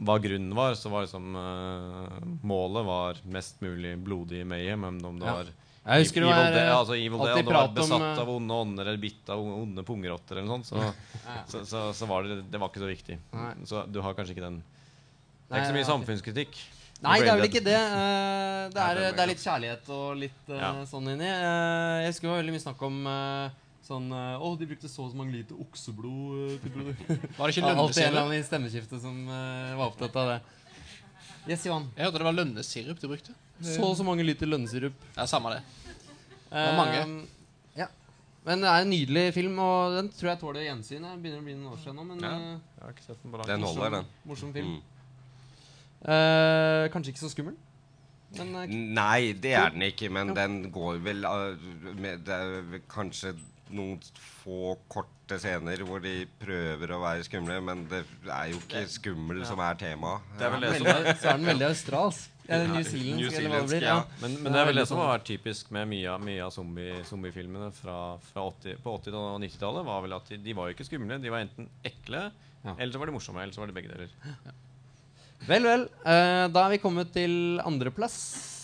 [0.00, 2.16] hva grunnen var, så var liksom uh,
[2.48, 4.88] Målet var mest mulig blodig mayhem.
[4.88, 5.36] Om det Ja.
[5.42, 5.52] var
[5.86, 8.88] Jeg husker det var, eh, altså Evil Dead, om var besatt eh, av onde ånder
[8.90, 12.58] eller bitt av onde pungrotter eller noe sånt, så, så, så, så var det Det
[12.58, 13.18] var ikke så viktig.
[13.36, 13.52] Nei.
[13.70, 16.58] Så du har kanskje ikke den Det er ikke så mye samfunnskritikk.
[17.04, 17.76] Nei, det er vel ikke det.
[17.76, 20.72] Uh, det, er, det er litt kjærlighet og litt uh, Ja.
[20.88, 21.28] sånn inni.
[21.28, 24.90] Uh, jeg husker det var veldig mye snakk om eh, sånn eh, Å, de brukte
[24.90, 27.10] så og så mange liter okseblod eh, til produkt.
[27.38, 30.38] Var det ikke Alltid en eller annen i stemmeskiftet som eh, var opptatt av det.
[31.46, 31.86] Yes, Johan.
[31.96, 33.34] Jeg hørte det var lønnesirup du brukte.
[33.62, 34.96] Så og så mange liter lønnesirup.
[35.16, 35.62] Ja, samme det.
[36.50, 37.26] Det var mange.
[37.78, 37.86] Ja.
[38.46, 41.06] Men det er en nydelig film, og den tror jeg tåler gjensyn.
[41.06, 42.32] Jeg begynner å bli noen år siden nå, men Ja.
[42.34, 44.04] eh, Jeg har ikke sett den på Den holder, den.
[44.24, 44.74] morsom film.
[44.76, 44.82] Mm.
[46.06, 47.54] Uh, kanskje ikke så skummel,
[48.36, 51.56] men uh, Nei, det er den ikke, men den går vel uh,
[51.98, 52.36] med, Det
[52.70, 53.32] vel kanskje
[53.74, 53.98] noen
[54.44, 59.42] få korte scener hvor de prøver å være skumle, men det er jo ikke skummel
[59.48, 60.22] som er temaet.
[60.38, 60.72] Det det
[61.20, 62.32] så er den veldig australsk.
[62.46, 63.82] Eller New Zealandsk, New eller hva det blir.
[63.82, 63.94] Ja.
[63.96, 64.18] ja.
[64.22, 65.02] Men, Det men det er vel det som sånn.
[65.02, 67.96] har vært typisk med mye, mye av zombie, zombiefilmene fra,
[68.28, 69.86] fra 80, på 80- og 90-tallet.
[69.88, 71.18] var vel at de, de var jo ikke skumle.
[71.22, 72.28] De var enten ekle,
[72.62, 72.74] Ja.
[72.78, 73.42] eller så var de morsomme.
[73.42, 74.14] Eller så var de begge deler.
[75.46, 75.88] Vel, vel.
[76.06, 78.55] Uh, da er vi kommet til andreplass.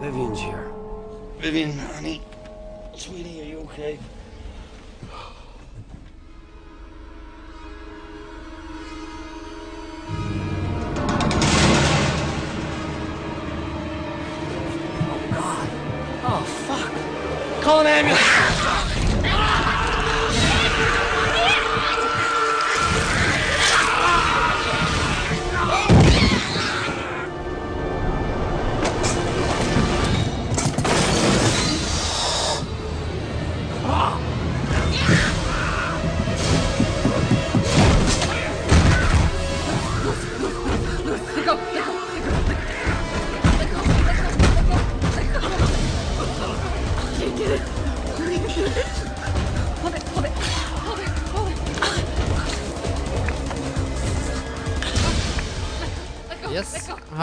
[0.00, 0.70] Vivian's here.
[1.38, 2.22] Vivian, honey.
[2.94, 3.98] Sweetie, are you okay?
[15.02, 15.68] Oh, God.
[16.24, 17.62] Oh, fuck.
[17.64, 18.67] Call an ambulance.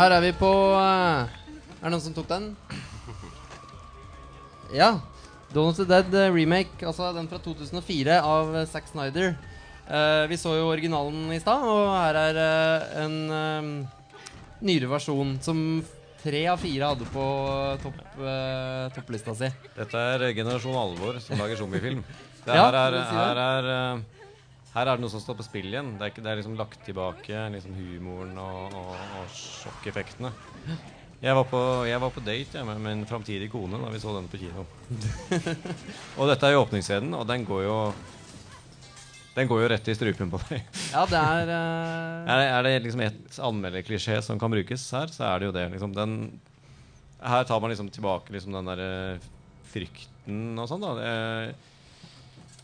[0.06, 1.32] Her er vi på eh,
[1.80, 2.44] Er det noen som tok den?
[4.80, 5.00] Ja.
[5.50, 9.34] Dawn of the Dead eh, remake, altså den fra 2004 av eh, Zack Snyder.
[9.86, 13.64] Uh, vi så jo originalen i stad, og her er uh, en eh,
[14.66, 15.58] nyere versjon som
[16.22, 17.26] tre av fire hadde på
[17.82, 19.50] topp, uh, topplista si.
[19.78, 22.02] Dette er Generasjon Alvor som lager zombiefilm.
[22.46, 23.64] Det Ja, her, er, her, er,
[24.76, 25.94] her er det noe som står på spill igjen.
[25.96, 28.90] Det er, ikke, det er liksom lagt tilbake liksom humoren og, og,
[29.22, 30.32] og sjokkeffektene.
[31.24, 34.12] Jeg var på, jeg var på date jeg, med min framtidige kone da vi så
[34.18, 34.66] den på kino.
[36.20, 37.78] og dette er jo åpningsscenen, og den går jo
[39.36, 40.68] Den går jo rett i strupen på deg.
[40.92, 42.28] Ja, det er uh...
[42.36, 45.56] Er det, er det liksom ett anmelderklisjé som kan brukes her, så er det jo
[45.56, 45.66] det.
[45.74, 46.18] Liksom, den,
[47.20, 49.28] her tar man liksom tilbake liksom den der eh,
[49.72, 50.84] frykten og sånn.
[50.84, 51.75] da det, jeg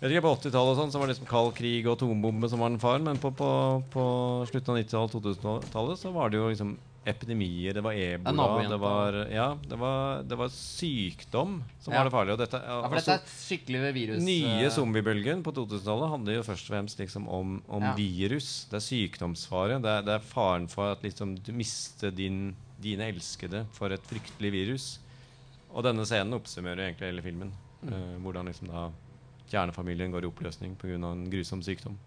[0.02, 2.62] vet ikke, På 80-tallet og sånn, så var det liksom kald krig og atombombe som
[2.64, 3.04] var den faren.
[3.06, 3.50] Men på, på,
[3.94, 4.06] på
[4.50, 7.74] slutten av 90-tallet, 2000-tallet, så var det jo liksom epidemier.
[7.74, 8.48] Det var ebola.
[8.70, 12.00] Det var, ja, det var, det var sykdom som Ja.
[12.00, 12.34] var det farlige.
[12.34, 14.24] Og dette, Ja, for altså, dette er et skikkelig virus.
[14.26, 17.94] Nye eh, zombiebølgen på 2000-tallet handler jo først og fremst liksom om, om Ja.
[17.98, 18.66] virus.
[18.70, 19.82] Det er sykdomsfare.
[19.82, 24.06] Det er, det er faren for at liksom du mister din, dine elskede for et
[24.06, 25.00] fryktelig virus.
[25.74, 27.54] Og denne scenen oppsummerer egentlig hele filmen.
[27.82, 27.94] Mm.
[27.94, 28.90] Uh, hvordan liksom da
[29.52, 30.98] kjernefamilien går i oppløsning pga.
[30.98, 32.00] en grusom sykdom.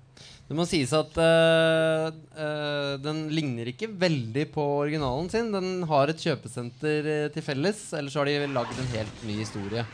[0.45, 5.51] Det må sies at uh, uh, den ligner ikke veldig på originalen sin.
[5.55, 9.87] Den har et kjøpesenter eh, til felles, ellers har de lagd en helt ny historie.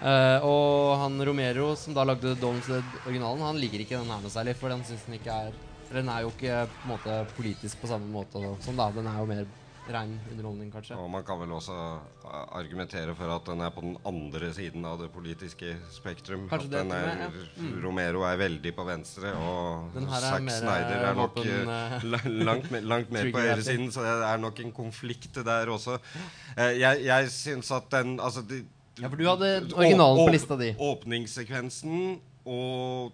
[0.00, 4.56] Uh, og han Romero, som da lagde Dead-originalen, han liker ikke den her noe særlig,
[4.56, 5.58] for den synes den ikke er
[5.90, 8.88] Den er jo ikke på måte politisk på samme måte som da.
[8.94, 9.44] Den er jo mer
[9.94, 10.96] rein underholdning, kanskje.
[10.98, 11.76] Og man kan vel også
[12.24, 16.48] uh, argumentere for at den er på den andre siden av det politiske spektrum.
[16.50, 17.44] Kanskje at den er, med, ja.
[17.60, 17.76] Mm.
[17.84, 23.14] Romero er veldig på venstre, og Zack Snyder er nok våpen, eh, langt, mer- langt
[23.14, 25.98] mer på høyresiden, så det er nok en konflikt der også.
[26.56, 28.64] Eh, jeg, jeg syns at den altså, de,
[29.00, 30.74] Ja, for du hadde originalen på lista di.
[30.76, 32.20] Åpningssekvensen
[32.50, 33.12] og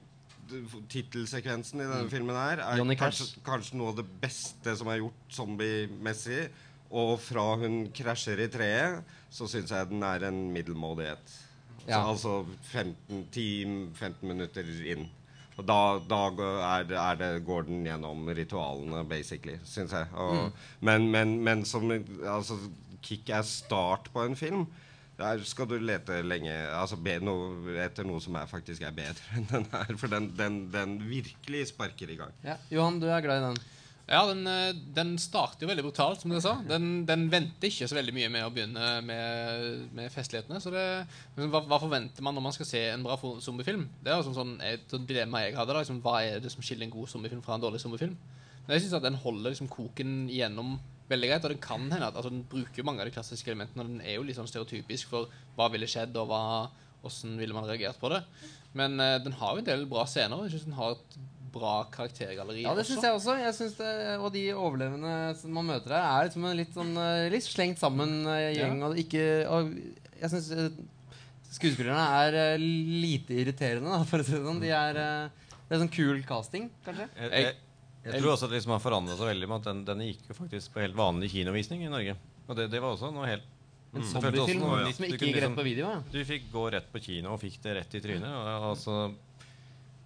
[0.91, 5.35] tittelsekvensen i denne filmen her er kanskje, kanskje noe av det beste som er gjort
[5.35, 6.47] zombie-messig.
[6.91, 11.37] Og fra hun krasjer i treet, så syns jeg den er en middelmådighet.
[11.87, 12.03] Ja.
[12.03, 12.41] Altså
[12.73, 15.07] 15, 10-15 minutter inn.
[15.57, 20.11] Og da, da er det, er det, går den gjennom ritualene, basically, syns jeg.
[20.15, 20.51] Og, Mm.
[20.81, 22.59] Men, men, men som altså,
[23.11, 24.67] er start på en film
[25.17, 29.49] der skal du lete lenge altså noe, etter noe som er, faktisk er bedre enn
[29.49, 29.95] den her.
[29.97, 32.35] For den, den, den virkelig sparker i gang.
[32.45, 32.59] Ja.
[32.71, 33.57] Johan, du er glad i den.
[34.07, 36.55] Ja, den, eh, den starter jo veldig brutalt, som dere sa.
[36.69, 40.61] Den, den venter ikke så veldig mye med å begynne med, med festlighetene.
[40.63, 40.85] Så det,
[41.41, 43.89] hva, hva forventer man når man skal se en bra zombiefilm?
[44.07, 45.75] Det er sånn et sånt dilemma jeg hadde.
[45.75, 48.15] da, liksom, Hva er det som skiller en god zombiefilm fra en dårlig zombiefilm?
[48.67, 50.77] Men jeg synes at den holder liksom koken igjennom
[51.11, 51.45] veldig greit.
[51.47, 53.83] Og den kan hende at altså, den bruker mange av de klassiske elementene.
[53.83, 56.43] Og den er jo litt sånn stereotypisk for hva ville skjedd, og hva,
[57.03, 58.23] hvordan ville man reagert på det.
[58.77, 60.47] Men uh, den har jo en del bra scener.
[60.47, 61.19] Jeg synes den har et
[61.57, 63.37] bra karaktergalleri Ja, det syns jeg også.
[63.41, 66.93] Jeg synes det, og de overlevende som man møter her, er liksom en litt sånn
[67.03, 68.61] eh, Litt slengt sammen gjeng.
[68.61, 68.85] gjeng.
[68.89, 69.73] Og ikke og
[70.21, 70.53] Jeg syns
[71.57, 74.63] skuespillerne er eh, lite irriterende, da, for å si det sånn.
[74.63, 77.09] De er eh, Det er sånn kul casting, kanskje.
[77.17, 77.57] Jeg, jeg,
[78.07, 80.29] jeg tror også at det liksom har forandra seg veldig med at den, den gikk
[80.31, 82.15] jo faktisk på helt vanlig kinovisning i Norge.
[82.47, 83.53] Og det, det var også noe helt
[83.97, 84.09] En Mm.
[84.11, 85.87] Zombiefilm noe som ikke gikk rett på video.
[85.89, 86.01] Ja.
[86.13, 88.29] Du fikk gå rett på kino og fikk det rett i trynet.
[88.29, 88.97] Og, altså,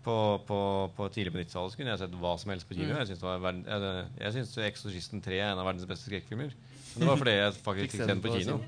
[0.05, 0.16] på,
[0.48, 0.59] på,
[0.96, 2.88] på tidlig på 90-tallet kunne jeg sett hva som helst på kino.
[2.94, 2.98] Mm.
[3.03, 6.55] Jeg syns verden- jeg, jeg synes 'Eksorsisten 3' er en av verdens beste skrekkfilmer.
[6.94, 8.61] Men det var fordi jeg faktisk fikk se den på kino.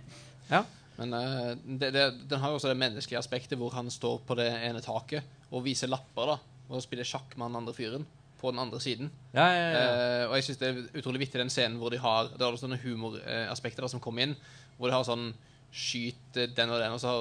[0.50, 0.64] Ja.
[0.98, 4.36] Men uh, det, det, den har jo også det menneskelige aspektet hvor han står på
[4.38, 6.36] det ene taket og viser lapper da
[6.72, 8.04] og spiller sjakk med den andre fyren
[8.40, 9.08] på den andre siden.
[9.32, 9.80] Ja, ja, ja.
[9.80, 12.50] Uh, og jeg synes det er utrolig vittig den scenen hvor de har Det er
[12.50, 14.36] også sånne humoraspekter som kommer inn.
[14.76, 15.32] Hvor de har sånn
[15.72, 17.12] Skyt eh, den og den, og så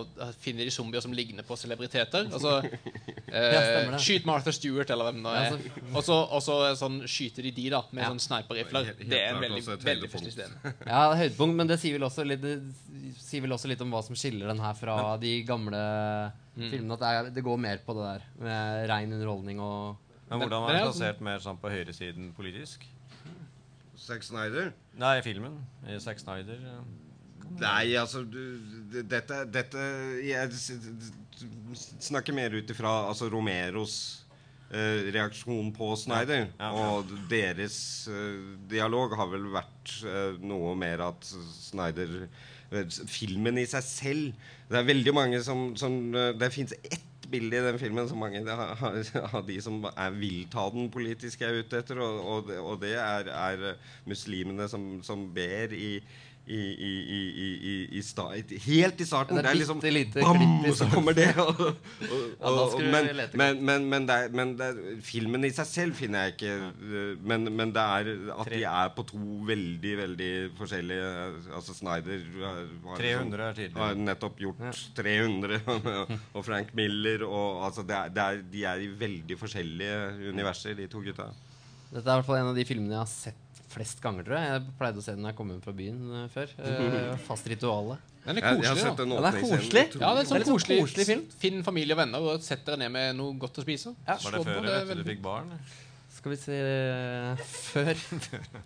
[0.44, 2.26] finner de zombier som ligner på celebriteter.
[2.28, 3.96] Altså eh, stemmer.
[4.04, 5.54] Skyt Martha Stewart, eller hvem det er.
[5.56, 8.10] så- Og så, og så sånn skyter de de, da, med Ja.
[8.12, 8.92] sånn sniperrifler.
[9.00, 10.74] Det er en veldig, veldig festlig scene.
[10.92, 12.58] ja, høydepunkt, men det sier vel også litt, det
[13.24, 15.80] sier vel også litt om hva som skiller den her fra de gamle
[16.60, 16.98] filmene.
[16.98, 19.96] At det, er, det går mer på det der med rein underholdning og
[20.30, 22.84] Men hvordan er det den plassert mer sånn på høyresiden politisk?
[24.02, 24.74] Zack Snyder?
[25.00, 25.60] Nei, filmen.
[25.88, 26.60] Sex Zack Snyder.
[26.68, 26.84] eh,
[27.60, 28.40] Nei, altså du,
[29.10, 29.84] Dette, dette
[30.26, 30.52] Jeg
[32.02, 33.96] snakker mer ut ifra altså, Romeros
[34.72, 36.48] eh, reaksjon på Snyder.
[36.60, 36.88] Ja, ja.
[36.96, 37.78] Og deres
[38.12, 38.42] eh,
[38.72, 44.80] dialog har vel vært eh, noe mer at Snyder eh, Filmen i seg selv Det
[44.80, 48.42] er veldig mange som, som eh, Det fins ett bilde i den filmen som mange
[48.44, 52.02] av de som er vil ta den politisk, er ute etter.
[52.04, 53.78] Og, og, det, og det er, er
[54.10, 56.02] muslimene som, som ber i,
[56.48, 59.38] i, i, i, i, i, i sta, helt i starten.
[59.38, 61.30] Ja, det er liksom lite bam, og så kommer det.
[61.38, 61.76] Og, og,
[62.42, 65.70] Ja, og, skal men, men, men, men, det er, men det er, filmen i seg
[65.70, 70.32] selv finner jeg ikke Men, men det er at de er på to veldig, veldig
[70.58, 71.12] forskjellige
[71.60, 73.78] Altså Snyder har, har 300 er tydelig.
[73.78, 75.62] har nettopp gjort 300,
[76.36, 80.02] og Frank Miller og altså det er, det er, De er i veldig forskjellige
[80.34, 81.30] universer, de to gutta.
[81.92, 83.41] Dette er i hvert fall en av de filmene jeg har sett
[83.72, 84.50] flest ganger, tror jeg.
[84.52, 86.52] Jeg pleide å se den da jeg kom hjem fra byen uh, før.
[86.60, 88.08] Uh, fast ritualet.
[88.26, 88.96] Den er Jeg- jeg har koselig, da.
[89.02, 89.86] den Ja, den er koselig.
[89.98, 91.24] Ja, det er en sånn koselig, koselig film.
[91.42, 93.96] Finn familie og venner og sett dere ned med noe godt å spise.
[94.06, 94.18] Ja.
[94.22, 95.54] Var det Slå før eller er etter du fikk barn?
[96.12, 96.58] Skal vi se
[97.72, 97.96] Før.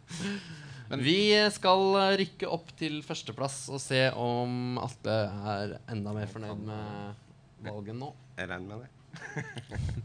[0.89, 1.18] Men vi
[1.56, 1.86] skal
[2.20, 5.16] rykke opp til førsteplass og se om Atle
[5.56, 8.12] er enda mer fornøyd med valget nå.
[8.38, 8.89] Jeg regner med det.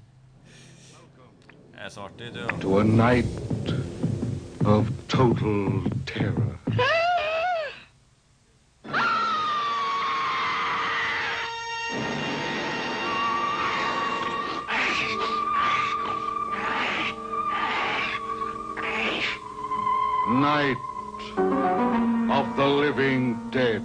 [1.80, 2.42] Jeg svarte i, du.
[2.60, 3.26] to a night
[4.64, 6.58] of total terror.
[20.28, 20.76] Night
[22.30, 23.82] of the living dead,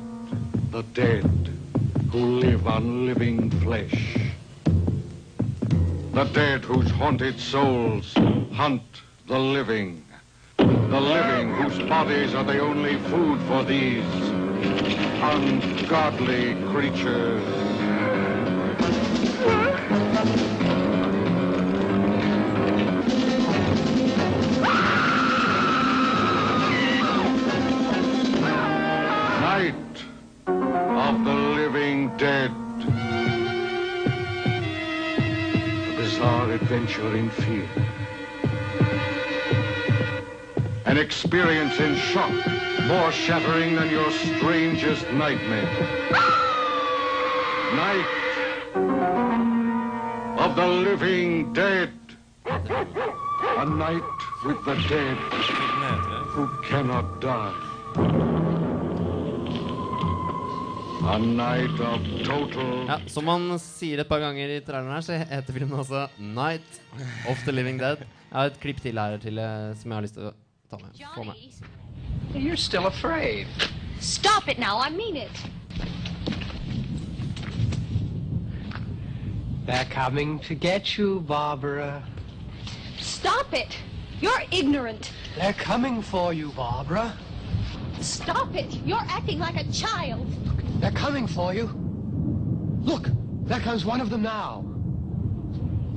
[0.71, 1.25] the dead
[2.11, 4.17] who live on living flesh.
[6.13, 8.13] The dead whose haunted souls
[8.51, 8.83] hunt
[9.27, 10.05] the living.
[10.95, 14.05] The living whose bodies are the only food for these
[15.21, 17.43] ungodly creatures.
[29.41, 29.95] Night
[30.47, 32.51] of the living dead.
[35.17, 37.64] A bizarre adventure in fear.
[41.25, 42.31] Experience in shock
[42.85, 45.71] more shattering than your strangest nightmare.
[47.73, 48.11] Night
[50.37, 51.89] of the living dead.
[52.45, 54.03] A night
[54.45, 55.17] with the dead
[56.35, 57.55] who cannot die.
[61.15, 65.17] A night of total Ja, Som man sier et par ganger i traileren her, så
[65.17, 65.85] heter filmen
[66.19, 66.81] 'Night
[67.27, 68.05] of the Living Dead'.
[68.29, 70.33] Jeg har et klipp til her til, eh, som jeg har lyst til å
[70.77, 71.35] ta med.
[72.33, 72.39] Få.
[72.39, 73.47] You're still afraid.
[73.99, 75.31] Stop it now, I mean it.
[79.65, 82.03] They're coming to get you, Barbara.
[82.99, 83.77] Stop it.
[84.21, 85.11] You're ignorant.
[85.37, 87.13] They're coming for you, Barbara.
[88.01, 88.75] Stop it.
[88.85, 90.27] You're acting like a child.
[90.81, 91.69] They're coming for you.
[92.83, 93.09] Look,
[93.47, 94.63] there comes one of them now.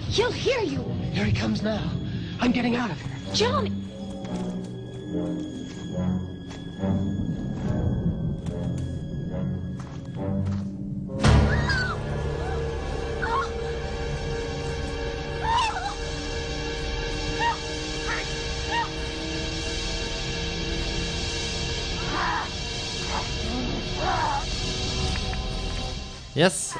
[0.01, 0.83] He'll hear you.
[1.13, 1.91] Here he comes now.
[2.41, 3.35] I'm getting out of here.
[3.35, 3.78] Johnny.
[5.09, 5.57] Yes.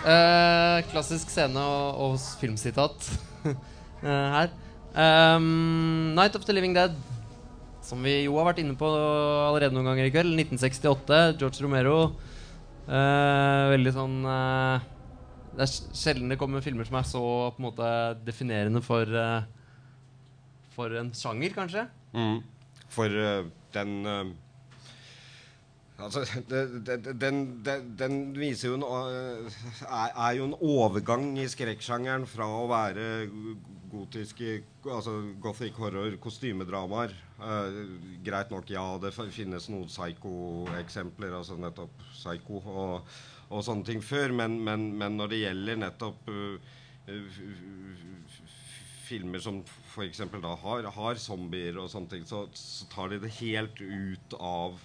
[0.05, 3.09] eh, klassisk scene og, og filmsitat
[3.49, 3.55] eh,
[4.05, 4.53] her.
[4.93, 6.93] Um, 'Night of the Living Dead',
[7.89, 10.35] som vi jo har vært inne på allerede noen ganger i kveld.
[10.37, 11.21] 1968.
[11.41, 11.99] George Romero.
[12.89, 14.81] Uh, veldig sånn uh,
[15.53, 17.21] Det er sj- sjelden det kommer filmer som er så
[17.53, 17.89] på en måte
[18.25, 19.45] definerende for uh,
[20.73, 21.85] For en sjanger, kanskje.
[22.17, 22.39] Mm.
[22.89, 23.13] For
[23.75, 23.93] den
[25.99, 27.43] Altså, det, det, den,
[27.99, 33.09] den, viser jo en er, er jo en overgang i skrekksjangeren fra å være
[33.91, 37.13] gotiske Altså gothic horror, kostymedramaer.
[37.39, 37.75] Eh,
[38.27, 43.13] greit nok, ja, det finnes noen psycho-eksempler, altså nettopp psycho og,
[43.55, 46.59] og sånne ting før, men, men, men når det gjelder nettopp øh,
[49.07, 49.61] filmer som
[49.93, 50.25] f.eks.
[50.35, 54.83] da har, har zombier og sånne ting, så, så tar de det helt ut av,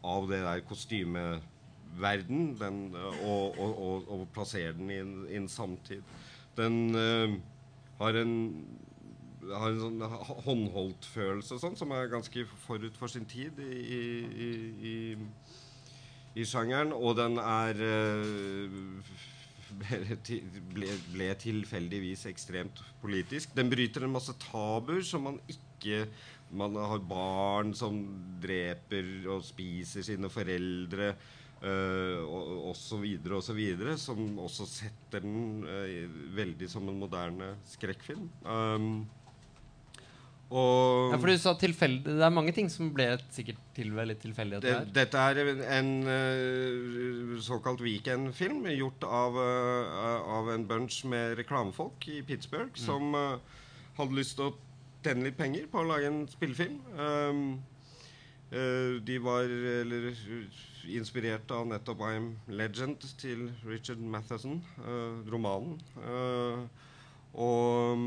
[0.00, 5.52] av det der kostymeverden den, og, og, og, og plasserer den i en, i en
[5.52, 6.00] samtid.
[6.56, 7.36] Den uh,
[8.00, 8.34] har en
[9.48, 10.02] har en sånn
[10.44, 14.50] håndholdtfølelse og sånn, som er ganske forut for sin tid i, i,
[14.90, 14.94] i,
[16.34, 16.92] i, sjangeren.
[16.96, 18.76] Og den er eh,
[20.74, 23.54] ble, ble, tilfeldigvis ekstremt politisk.
[23.56, 26.06] Den bryter en masse tabuer som man ikke
[26.50, 28.00] Man har barn som
[28.42, 31.12] dreper og spiser sine foreldre.
[31.60, 36.88] Uh, og, og så videre og så videre, som også setter den uh, veldig som
[36.88, 38.30] en moderne skrekkfilm.
[38.42, 39.04] Um,
[40.50, 44.08] Og Ja, for du sa tilfeldig Det er mange ting som ble sikkert til ved
[44.10, 50.00] litt tilfeldighet det, dette er en, en eh, såkalt weekendfilm gjort av, eh,
[50.38, 53.38] av en bunch med reklamefolk i Pittsburgh som uh,
[54.00, 54.56] hadde lyst til å
[55.04, 56.80] tjene litt penger på å lage en spillefilm.
[56.98, 57.44] Um,
[58.50, 60.08] de var eller,
[60.90, 64.58] inspirert av nettopp I'm Legend til Richard Matheson,
[65.30, 65.78] romanen.
[67.38, 68.02] Og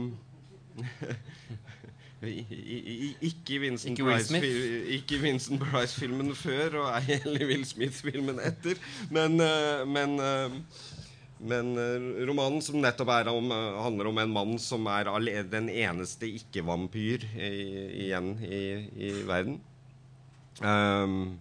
[0.76, 0.84] i-
[2.24, 4.42] ikke Vincent Ikke Price
[4.98, 8.80] ikke Vincent Price-filmen før, og ei heller Will Smith-filmen etter.
[9.14, 10.58] Men, eh, men, eh,
[11.44, 13.52] men eh, romanen som nettopp er om,
[13.84, 15.10] handler om en mann som er
[15.52, 18.64] den eneste ikke-vampyr igjen i,
[19.10, 19.60] i verden.
[20.62, 21.40] Um,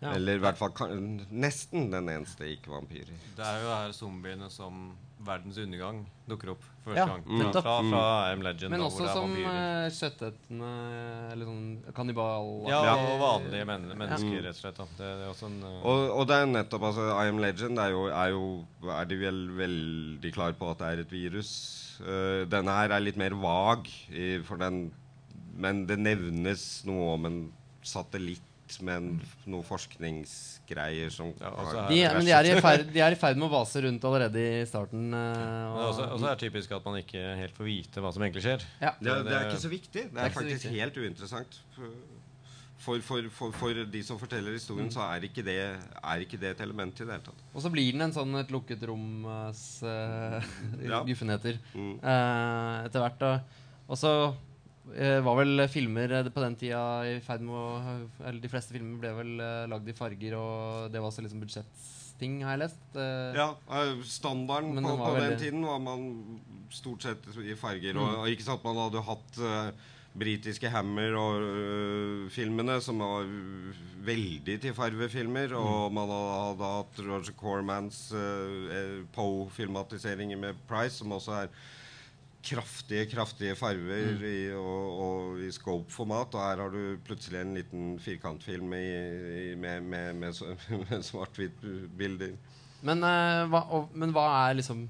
[0.00, 0.14] Ja.
[0.16, 3.10] Eller i hvert fall kan- nesten den eneste ikke-vampyr.
[3.36, 4.94] Det er jo her zombiene som
[5.26, 5.98] verdens undergang
[6.30, 7.52] dukker opp første Ja, gang.
[7.52, 8.72] Fra, fra I Am Legend.
[8.72, 10.70] Men også som kjøttetende
[11.32, 11.64] Eller sånn
[11.96, 12.48] kannibal...
[12.70, 14.44] Ja, og vanlige men mennesker, Ja.
[14.46, 14.80] rett og slett.
[14.80, 14.86] Da.
[14.96, 15.74] Det, det er også en uh...
[15.92, 18.44] Og, og det er nettopp altså, I Am Legend er jo, er jo
[18.96, 21.52] Er de vel veldig klar på at det er et virus.
[22.00, 24.86] Uh, denne her er litt mer vag, i, for den,
[25.60, 27.40] men det nevnes noe om en
[27.84, 28.46] satellitt
[28.86, 29.08] med en,
[29.50, 33.48] noe forskningsgreier som har De, men de er, i ferd, de er i ferd med
[33.48, 35.08] å vase rundt allerede i starten.
[35.10, 38.04] uh, Men det er også, også er det typisk at man ikke helt får vite
[38.04, 38.64] hva som egentlig skjer.
[38.80, 38.94] Ja.
[39.00, 40.06] det, er- det er ikke så viktig.
[40.06, 40.80] Det er, det er faktisk viktig.
[40.80, 41.60] helt uinteressant.
[42.80, 44.94] For, for, for, for de som forteller historien, Mm.
[44.94, 45.56] så er ikke, det,
[46.00, 47.42] er ikke det et element i det hele tatt.
[47.52, 50.38] Og så blir den en sånn et lukket roms uh,
[50.80, 51.02] Ja.
[51.08, 51.98] guffenheter Mm.
[52.00, 53.26] uh, etter hvert.
[53.90, 54.38] Og så eh,
[55.24, 58.98] var vel filmer eh, på den tida i ferd med å Eller de fleste filmer
[59.02, 62.82] ble vel uh, lagd i farger, og det var også liksom budsjetting, har jeg lest.
[62.96, 66.04] Eh, Ja, eh, Standarden på, på den tiden var man
[66.70, 67.96] stort sett i farger.
[67.96, 68.02] Mm.
[68.02, 69.88] Og, og ikke sant, man hadde hatt uh,
[70.20, 73.26] britiske Hammer og uh, filmene, som var
[74.06, 75.54] veldig til farvefilmer.
[75.58, 81.54] Og man hadde hatt Roger Cormans uh, Poe-filmatiseringer med Price, som også er
[82.42, 84.24] kraftige, kraftige farger Mm.
[84.24, 86.34] i, og, og i scope-format.
[86.34, 88.86] Og her har du plutselig en liten firkantfilm i,
[89.50, 90.40] i, med, med, med,
[90.90, 92.36] med svart-hvitt-bilder.
[92.82, 94.86] Men, eh, hva, og, men hva er liksom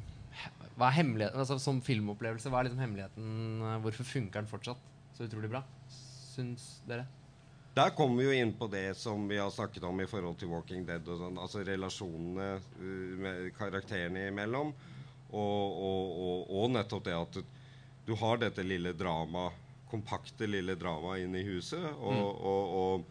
[0.78, 3.64] Hva er hemmeligheten altså, Som filmopplevelse, hva er liksom hemmeligheten?
[3.82, 4.78] Hvorfor funker den fortsatt
[5.16, 5.64] så utrolig bra?
[5.90, 7.08] Syns dere?
[7.76, 10.48] Der kommer vi jo inn på det som vi har snakket om i forhold til
[10.50, 11.06] Walking Dead.
[11.08, 14.72] og sånn, Altså relasjonene uh, med karakterene imellom.
[15.30, 17.42] Og, og, og, nettopp det at du,
[18.06, 19.48] du har dette lille drama,
[19.90, 21.84] kompakte lille dramaet inne i huset.
[21.98, 22.24] Og, Mm.
[22.50, 23.04] og, og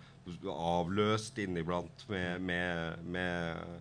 [0.53, 3.80] avløst inniblant med, med, med,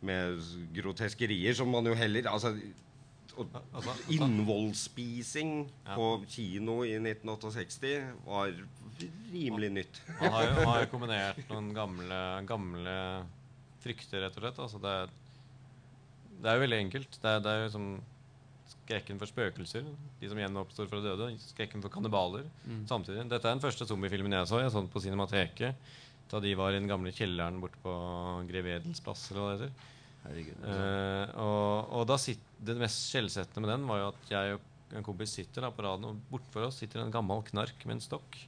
[0.00, 0.44] med
[0.76, 2.52] groteskerier som man jo heller altså,
[3.38, 3.46] og
[5.86, 5.94] ja.
[5.94, 7.92] på kino i 1968
[8.26, 8.52] var
[9.32, 10.00] rimelig nytt.
[10.20, 12.96] Man har jo, har jo kombinert noen gamle, gamle
[13.82, 14.58] frykter, rett og slett.
[14.64, 15.12] Altså det, er,
[16.38, 17.18] det er jo veldig enkelt.
[17.22, 17.88] Det er, det er jo som
[18.72, 19.86] skrekken for spøkelser.
[20.20, 21.30] De som gjenoppstår fra døde.
[21.42, 22.46] Skrekken for kannibaler.
[22.64, 22.84] Mm.
[22.90, 23.26] Samtidig.
[23.30, 24.62] Dette er den første zombiefilmen jeg så.
[24.62, 25.96] Jeg så den på Cinemateket
[26.28, 27.92] da de var i den gamle kjelleren borte på
[28.50, 29.30] Grev Edels plass.
[29.32, 30.64] Eller hva det heter.
[30.68, 34.96] Eh, og, og da sitt, det mest skjellsettende med den var jo at jeg og
[34.98, 38.04] en kompis sitter da på raden, og bortenfor oss sitter en gammel knark med en
[38.04, 38.38] stokk.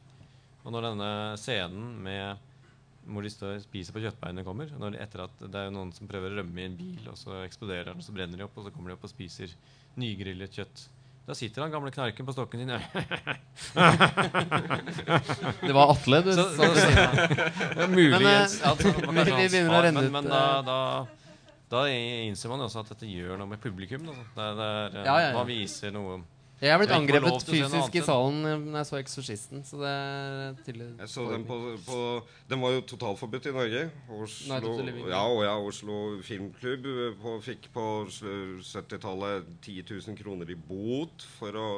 [0.65, 1.11] Og når denne
[1.41, 2.50] scenen med
[3.09, 5.93] hvor de står, spiser på kjøttbeinet kommer når de, etter at Det er jo noen
[5.97, 8.45] som prøver å rømme i en bil, og så eksploderer den, og så brenner de
[8.45, 9.49] opp, og så kommer de opp og spiser
[9.97, 10.89] nygrillet kjøtt.
[11.27, 12.71] Da sitter han gamle knarken på stokken sin.
[15.61, 16.89] Det var Atle du Så- så, så.
[17.77, 18.21] Ja, Muligens.
[18.21, 21.07] Men, eh, at det var vi- begynner å renne men, ut, men men da, da,
[21.71, 24.07] da innser man jo også at dette gjør noe med publikum.
[24.07, 24.13] Da.
[24.13, 25.33] Det, det er, eh, Ja, ja, ja.
[25.39, 26.21] Man viser noe
[26.61, 29.63] Jeg er blitt Jeg angrepet fysisk i salen eh, når jeg så 'Eksorsisten'.
[29.65, 31.57] Så det er tydelig Jeg så den på,
[31.87, 32.01] på
[32.51, 33.91] Den var jo totalforbudt i Norge.
[34.13, 34.75] Oslo,
[35.09, 41.25] ja, og ja, Oslo Filmklubb eh, på, fikk på 70-tallet 10 000 kroner i bot
[41.39, 41.69] for å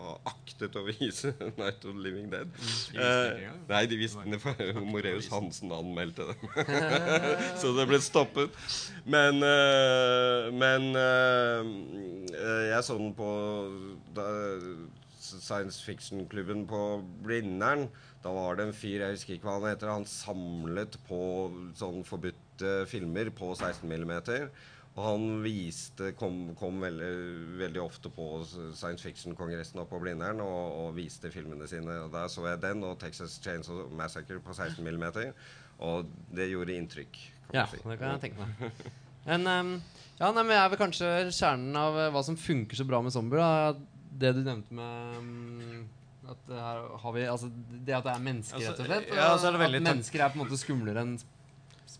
[0.00, 2.50] ha aktet å vise Night of the Living Dead.
[2.92, 4.58] De Eh, nei, de visste det, for
[4.92, 6.36] Moreus Hansen anmeldte det.
[7.60, 8.54] så det ble stoppet.
[9.04, 11.70] Men, eh, men eh,
[12.34, 13.30] eh, jeg så den på
[14.16, 14.26] da,
[15.18, 16.82] science fiction-klubben på
[17.24, 17.88] Blindern.
[18.24, 21.18] Da var det en fyr, jeg husker ikke hva han heter, han samlet på
[21.76, 24.14] sånn forbudte filmer på 16 mm.
[24.94, 27.08] Og han viste, kom, kom veldig,
[27.58, 31.96] veldig ofte på science fiction-kongressen oppe på Blindern og, og viste filmene sine.
[32.04, 35.08] Og Der så jeg den og Texas Chainsaw Massacre på 16 mm.
[35.82, 37.18] Og det gjorde inntrykk.
[37.50, 37.82] kan Ja, si.
[37.82, 38.70] det kan jeg tenke meg.
[39.28, 39.74] Men, um,
[40.20, 42.98] ja, nei, men jeg er vel kanskje kjernen av eh, hva som funker så bra
[43.02, 43.40] med zombier.
[43.40, 44.02] Da.
[44.20, 45.86] Det du nevnte med, um
[46.28, 47.48] At det, her har vi, altså,
[47.84, 49.08] det at det er mennesker, rett og slett.
[49.10, 51.16] ja, altså er det at mennesker er på en måte skumlere enn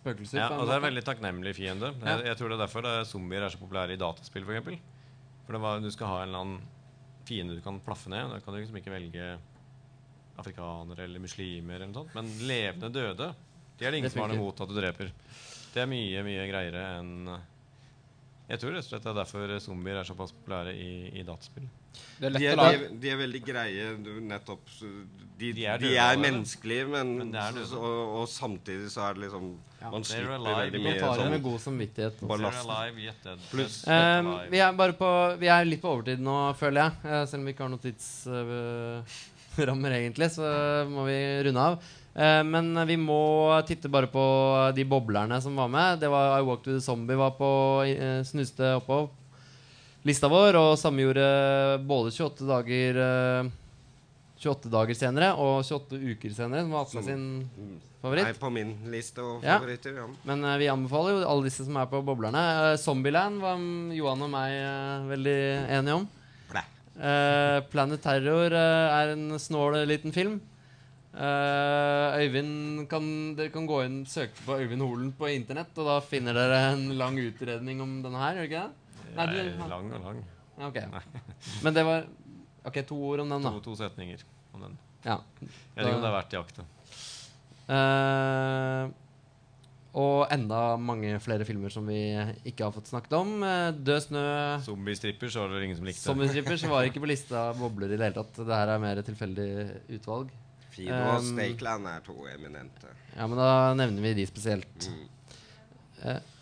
[0.05, 0.39] spøkelser.
[0.43, 1.91] Ja, og det er en veldig takknemlig fiende.
[2.03, 2.15] Ja.
[2.19, 4.57] Jeg, jeg tror det er derfor det er zombier er så populære i dataspill, For,
[4.59, 4.79] eksempel.
[5.47, 6.71] for det var, du skal ha en eller annen
[7.25, 8.31] fiende du kan plaffe ned.
[8.35, 9.33] Da kan du liksom ikke velge
[10.41, 12.15] afrikanere eller muslimer eller noe sånt.
[12.17, 13.31] Men levende døde,
[13.79, 15.13] de er det ingen som har noe imot at du dreper.
[15.75, 17.15] Det er mye, mye greiere enn
[18.47, 21.67] Jeg tror rett og slett det er derfor zombier er såpass populære i, i dataspill.
[22.19, 24.63] Det er lett de, å er, lage- de, er, de er veldig greie du, nettopp
[25.39, 26.23] De, de er er, døde allerede.
[26.25, 29.49] menneskelige, men, Men er og, og samtidig så er det liksom
[29.85, 29.91] Ja.
[29.93, 30.57] Man slipper alive.
[30.63, 32.15] veldig Man mye tar det sånn med god samvittighet.
[32.31, 32.65] ballast.
[33.87, 34.49] Eh, alive.
[34.51, 35.11] vi, er bare på,
[35.43, 36.93] vi er litt på overtid nå, føler jeg.
[37.05, 37.85] Uh, selv om vi ikke har noen
[39.59, 40.45] tidsrammer, egentlig, så
[40.91, 41.19] må vi
[41.49, 41.77] runde av.
[42.15, 43.21] Uh, men vi må
[43.67, 44.25] titte bare på
[44.77, 46.01] de boblerne som var med.
[46.01, 47.51] Det var I Walk to the Zombie var på
[47.85, 49.03] uh, snuste oppå
[50.05, 51.27] lista vår, og samme gjorde
[51.89, 53.53] både 28 dager eh,
[54.45, 57.29] 28 dager senere og 28 uker senere, som var Atle sin
[58.03, 58.29] favoritt.
[58.29, 59.95] Nei, på min liste og favoritter.
[60.03, 60.09] Ja.
[60.29, 62.43] Men uh, vi anbefaler jo alle disse som er på boblerne.
[62.61, 65.39] Uh, Zombieland var um, Johan og meg uh, veldig
[65.79, 66.05] enige om.
[66.95, 70.39] Eh, Planet Terror eh, er en snål liten film.
[71.15, 73.05] Eh, Øyvind kan,
[73.39, 76.89] Dere kan gå inn søke på Øyvind Holen på internett, og da finner dere en
[76.99, 78.39] lang utredning om denne her.
[78.39, 78.84] Gjør ikke det?
[79.15, 80.21] Nei, Nei, lang og lang.
[80.59, 80.79] Ja, ok.
[81.65, 82.07] Men det var
[82.65, 83.51] Ok, to ord om den, da.
[83.53, 84.23] To, to setninger
[84.57, 84.77] om den.
[85.05, 85.19] Ja.
[85.43, 86.63] Jeg vet ikke om det er verdt jakta.
[87.69, 88.93] Uh,
[89.95, 91.99] og enda mange flere filmer som vi
[92.49, 93.35] ikke har fått snakket om.
[93.47, 94.25] Eh, Død snø,
[94.65, 96.03] Zombiestripper så var det ingen som likte.
[96.03, 98.41] Sommerstrippers var ikke på lista bobler i det hele tatt.
[98.41, 99.47] Det her er mer et tilfeldig
[99.99, 100.33] utvalg.
[100.75, 102.91] Fido og Um, Stakeland er to eminente.
[103.15, 104.89] Ja, men da nevner vi de spesielt.
[104.91, 105.05] Mm.
[106.11, 106.33] Eh,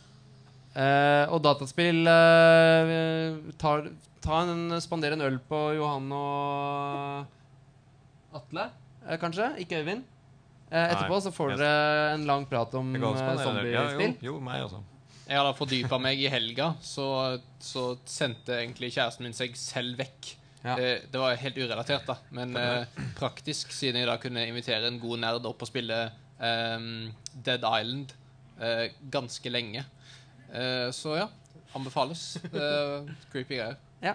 [0.75, 3.89] eh, og dataspill uh, tar,
[4.25, 8.65] ta en, Spander en øl på Johan og Atle,
[9.07, 9.47] uh, kanskje?
[9.65, 10.03] Ikke Øyvind?
[10.73, 13.03] Eh, etterpå Nei, så får dere en lang prat om det.
[13.03, 14.15] Ja, zombiespill.
[14.25, 14.81] jo, jo, meg også.
[15.27, 17.09] Jeg hadde fordypa meg i helga, så,
[17.63, 20.33] så sendte egentlig kjæresten min seg selv vekk.
[20.63, 20.79] Ja.
[20.79, 22.57] Eh, det var helt urelatert, da, men
[23.21, 25.99] praktisk, siden jeg da kunne invitere en god nerd opp og spille
[26.41, 28.17] um, Dead Island
[28.61, 29.85] eh, ganske lenge.
[30.53, 31.31] Eh, så ja,
[31.73, 32.37] anbefales.
[32.53, 33.79] Uh, creepy greier.
[34.05, 34.15] Ja.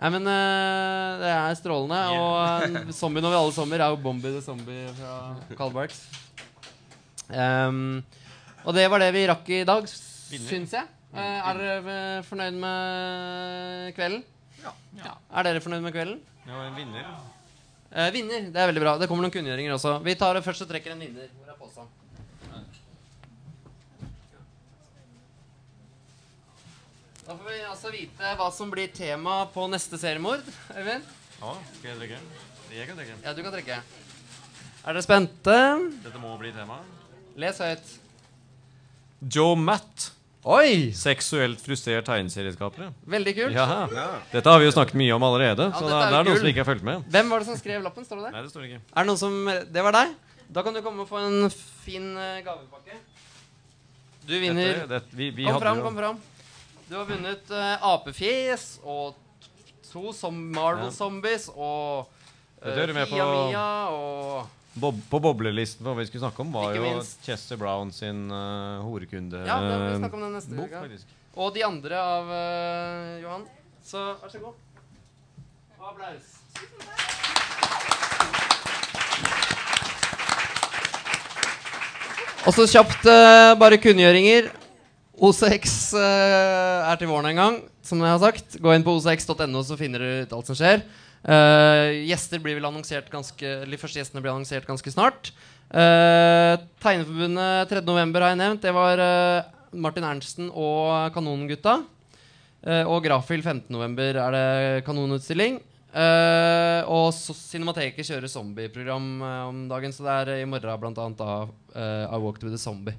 [0.00, 1.98] Nei, men eh, det er strålende.
[2.16, 5.16] Og zombie zombien over alle sommer er jo Bombi the Zombie fra
[5.58, 6.06] Carl Barks.
[7.30, 8.00] Ehm,
[8.64, 10.88] og det var det vi rakk i dag, syns jeg.
[11.10, 14.24] Eh, er dere eh, fornøyd med kvelden?
[14.62, 14.72] Ja.
[15.36, 16.20] Er dere fornøyd med kvelden?
[16.46, 17.12] Ja, en vinner.
[17.90, 18.48] Eh, vinner.
[18.54, 18.96] Det er veldig bra.
[19.00, 19.98] Det kommer noen kunngjøringer også.
[20.06, 21.28] Vi tar det først og trekker en vinner.
[21.36, 21.90] Hvor er posen?
[27.30, 30.40] Da får vi altså vite hva som blir tema på neste seriemord.
[30.74, 31.04] Øyvind?
[31.38, 32.16] Ja, skal jeg trekke?
[32.74, 33.18] Jeg kan trekke.
[33.22, 33.76] Ja, du kan trekke.
[34.80, 35.58] Er dere spente?
[36.02, 36.80] Dette må bli tema.
[37.38, 37.92] Les høyt.
[39.30, 40.08] Joe Matt.
[40.50, 40.88] Oi!
[40.96, 42.88] Seksuelt frustrert tegneserieskapere.
[43.14, 43.54] Veldig kult.
[43.54, 43.68] Ja.
[44.32, 46.40] Dette har vi jo snakket mye om allerede, Ja, så det, er det er noen
[46.42, 47.06] som ikke har fulgt med.
[47.14, 48.08] Hvem var det som skrev lappen?
[48.08, 48.34] Står det der?
[48.38, 48.80] Nei, det står ikke.
[48.90, 49.38] Er det noen som
[49.76, 50.18] Det var deg?
[50.50, 51.46] Da kan du komme og få en
[51.86, 52.98] fin eh, gavepakke.
[54.26, 56.18] Du vinner Dette- dette- vi- vi Kom fram, kom fram.
[56.90, 59.14] Du har vunnet uh, apefjes og
[59.86, 62.08] to som Marvel-zombies og
[62.64, 66.90] uh, Fia Mia og Bob, på boblelisten for hva vi skulle snakke om, var jo.
[67.22, 71.14] Chester Brown sin uh, horekunde Ja, det vi om den neste bok, faktisk.
[71.38, 73.46] Og de andre av uh, Johan.
[73.86, 74.54] Så vær så god.
[75.78, 76.38] Og applaus.
[82.50, 84.56] Og så kjapt uh, bare kunngjøringer.
[85.20, 88.58] OCX uh, er til våren en gang, som jeg har sagt.
[88.62, 90.84] Gå inn på ocx.no, så finner du ut alt som skjer.
[91.20, 95.32] Uh, gjester blir vel annonsert ganske De første gjestene blir annonsert ganske snart.
[95.68, 98.16] Uh, Tegneforbundet 3.11.
[98.16, 98.64] har jeg nevnt.
[98.64, 101.82] Det var eh, Martin Ernsten og Kanongutta.
[102.60, 104.00] Eh, og Grafil 15.11.
[104.20, 105.60] er det kanonutstilling.
[105.90, 111.18] Eh, og så Cinemateket kjører zombieprogram eh, om dagen, så det er i morgen annet
[111.18, 111.32] da
[111.74, 112.94] eh, I Walked with a Zombie.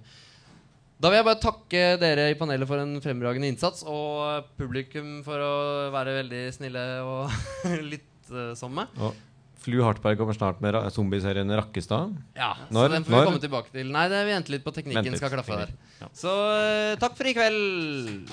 [1.01, 5.41] Da vil jeg bare takke dere i panelet for en fremragende innsats, og publikum for
[5.41, 5.53] å
[5.95, 7.33] være veldig snille og
[7.91, 8.85] lyttsomme.
[8.99, 9.09] uh.
[9.09, 9.27] Og
[9.61, 12.15] Flu Hartberg kommer snart med ra- zombieserien Rakkestad.
[12.37, 12.87] Ja, Når?
[12.87, 13.27] så den får vi Når?
[13.29, 13.91] komme tilbake til.
[13.93, 15.73] Nei, det, vi venter litt på teknikken litt, skal klaffe der.
[16.01, 16.07] ja.
[16.17, 18.31] Så eh, takk for i kveld.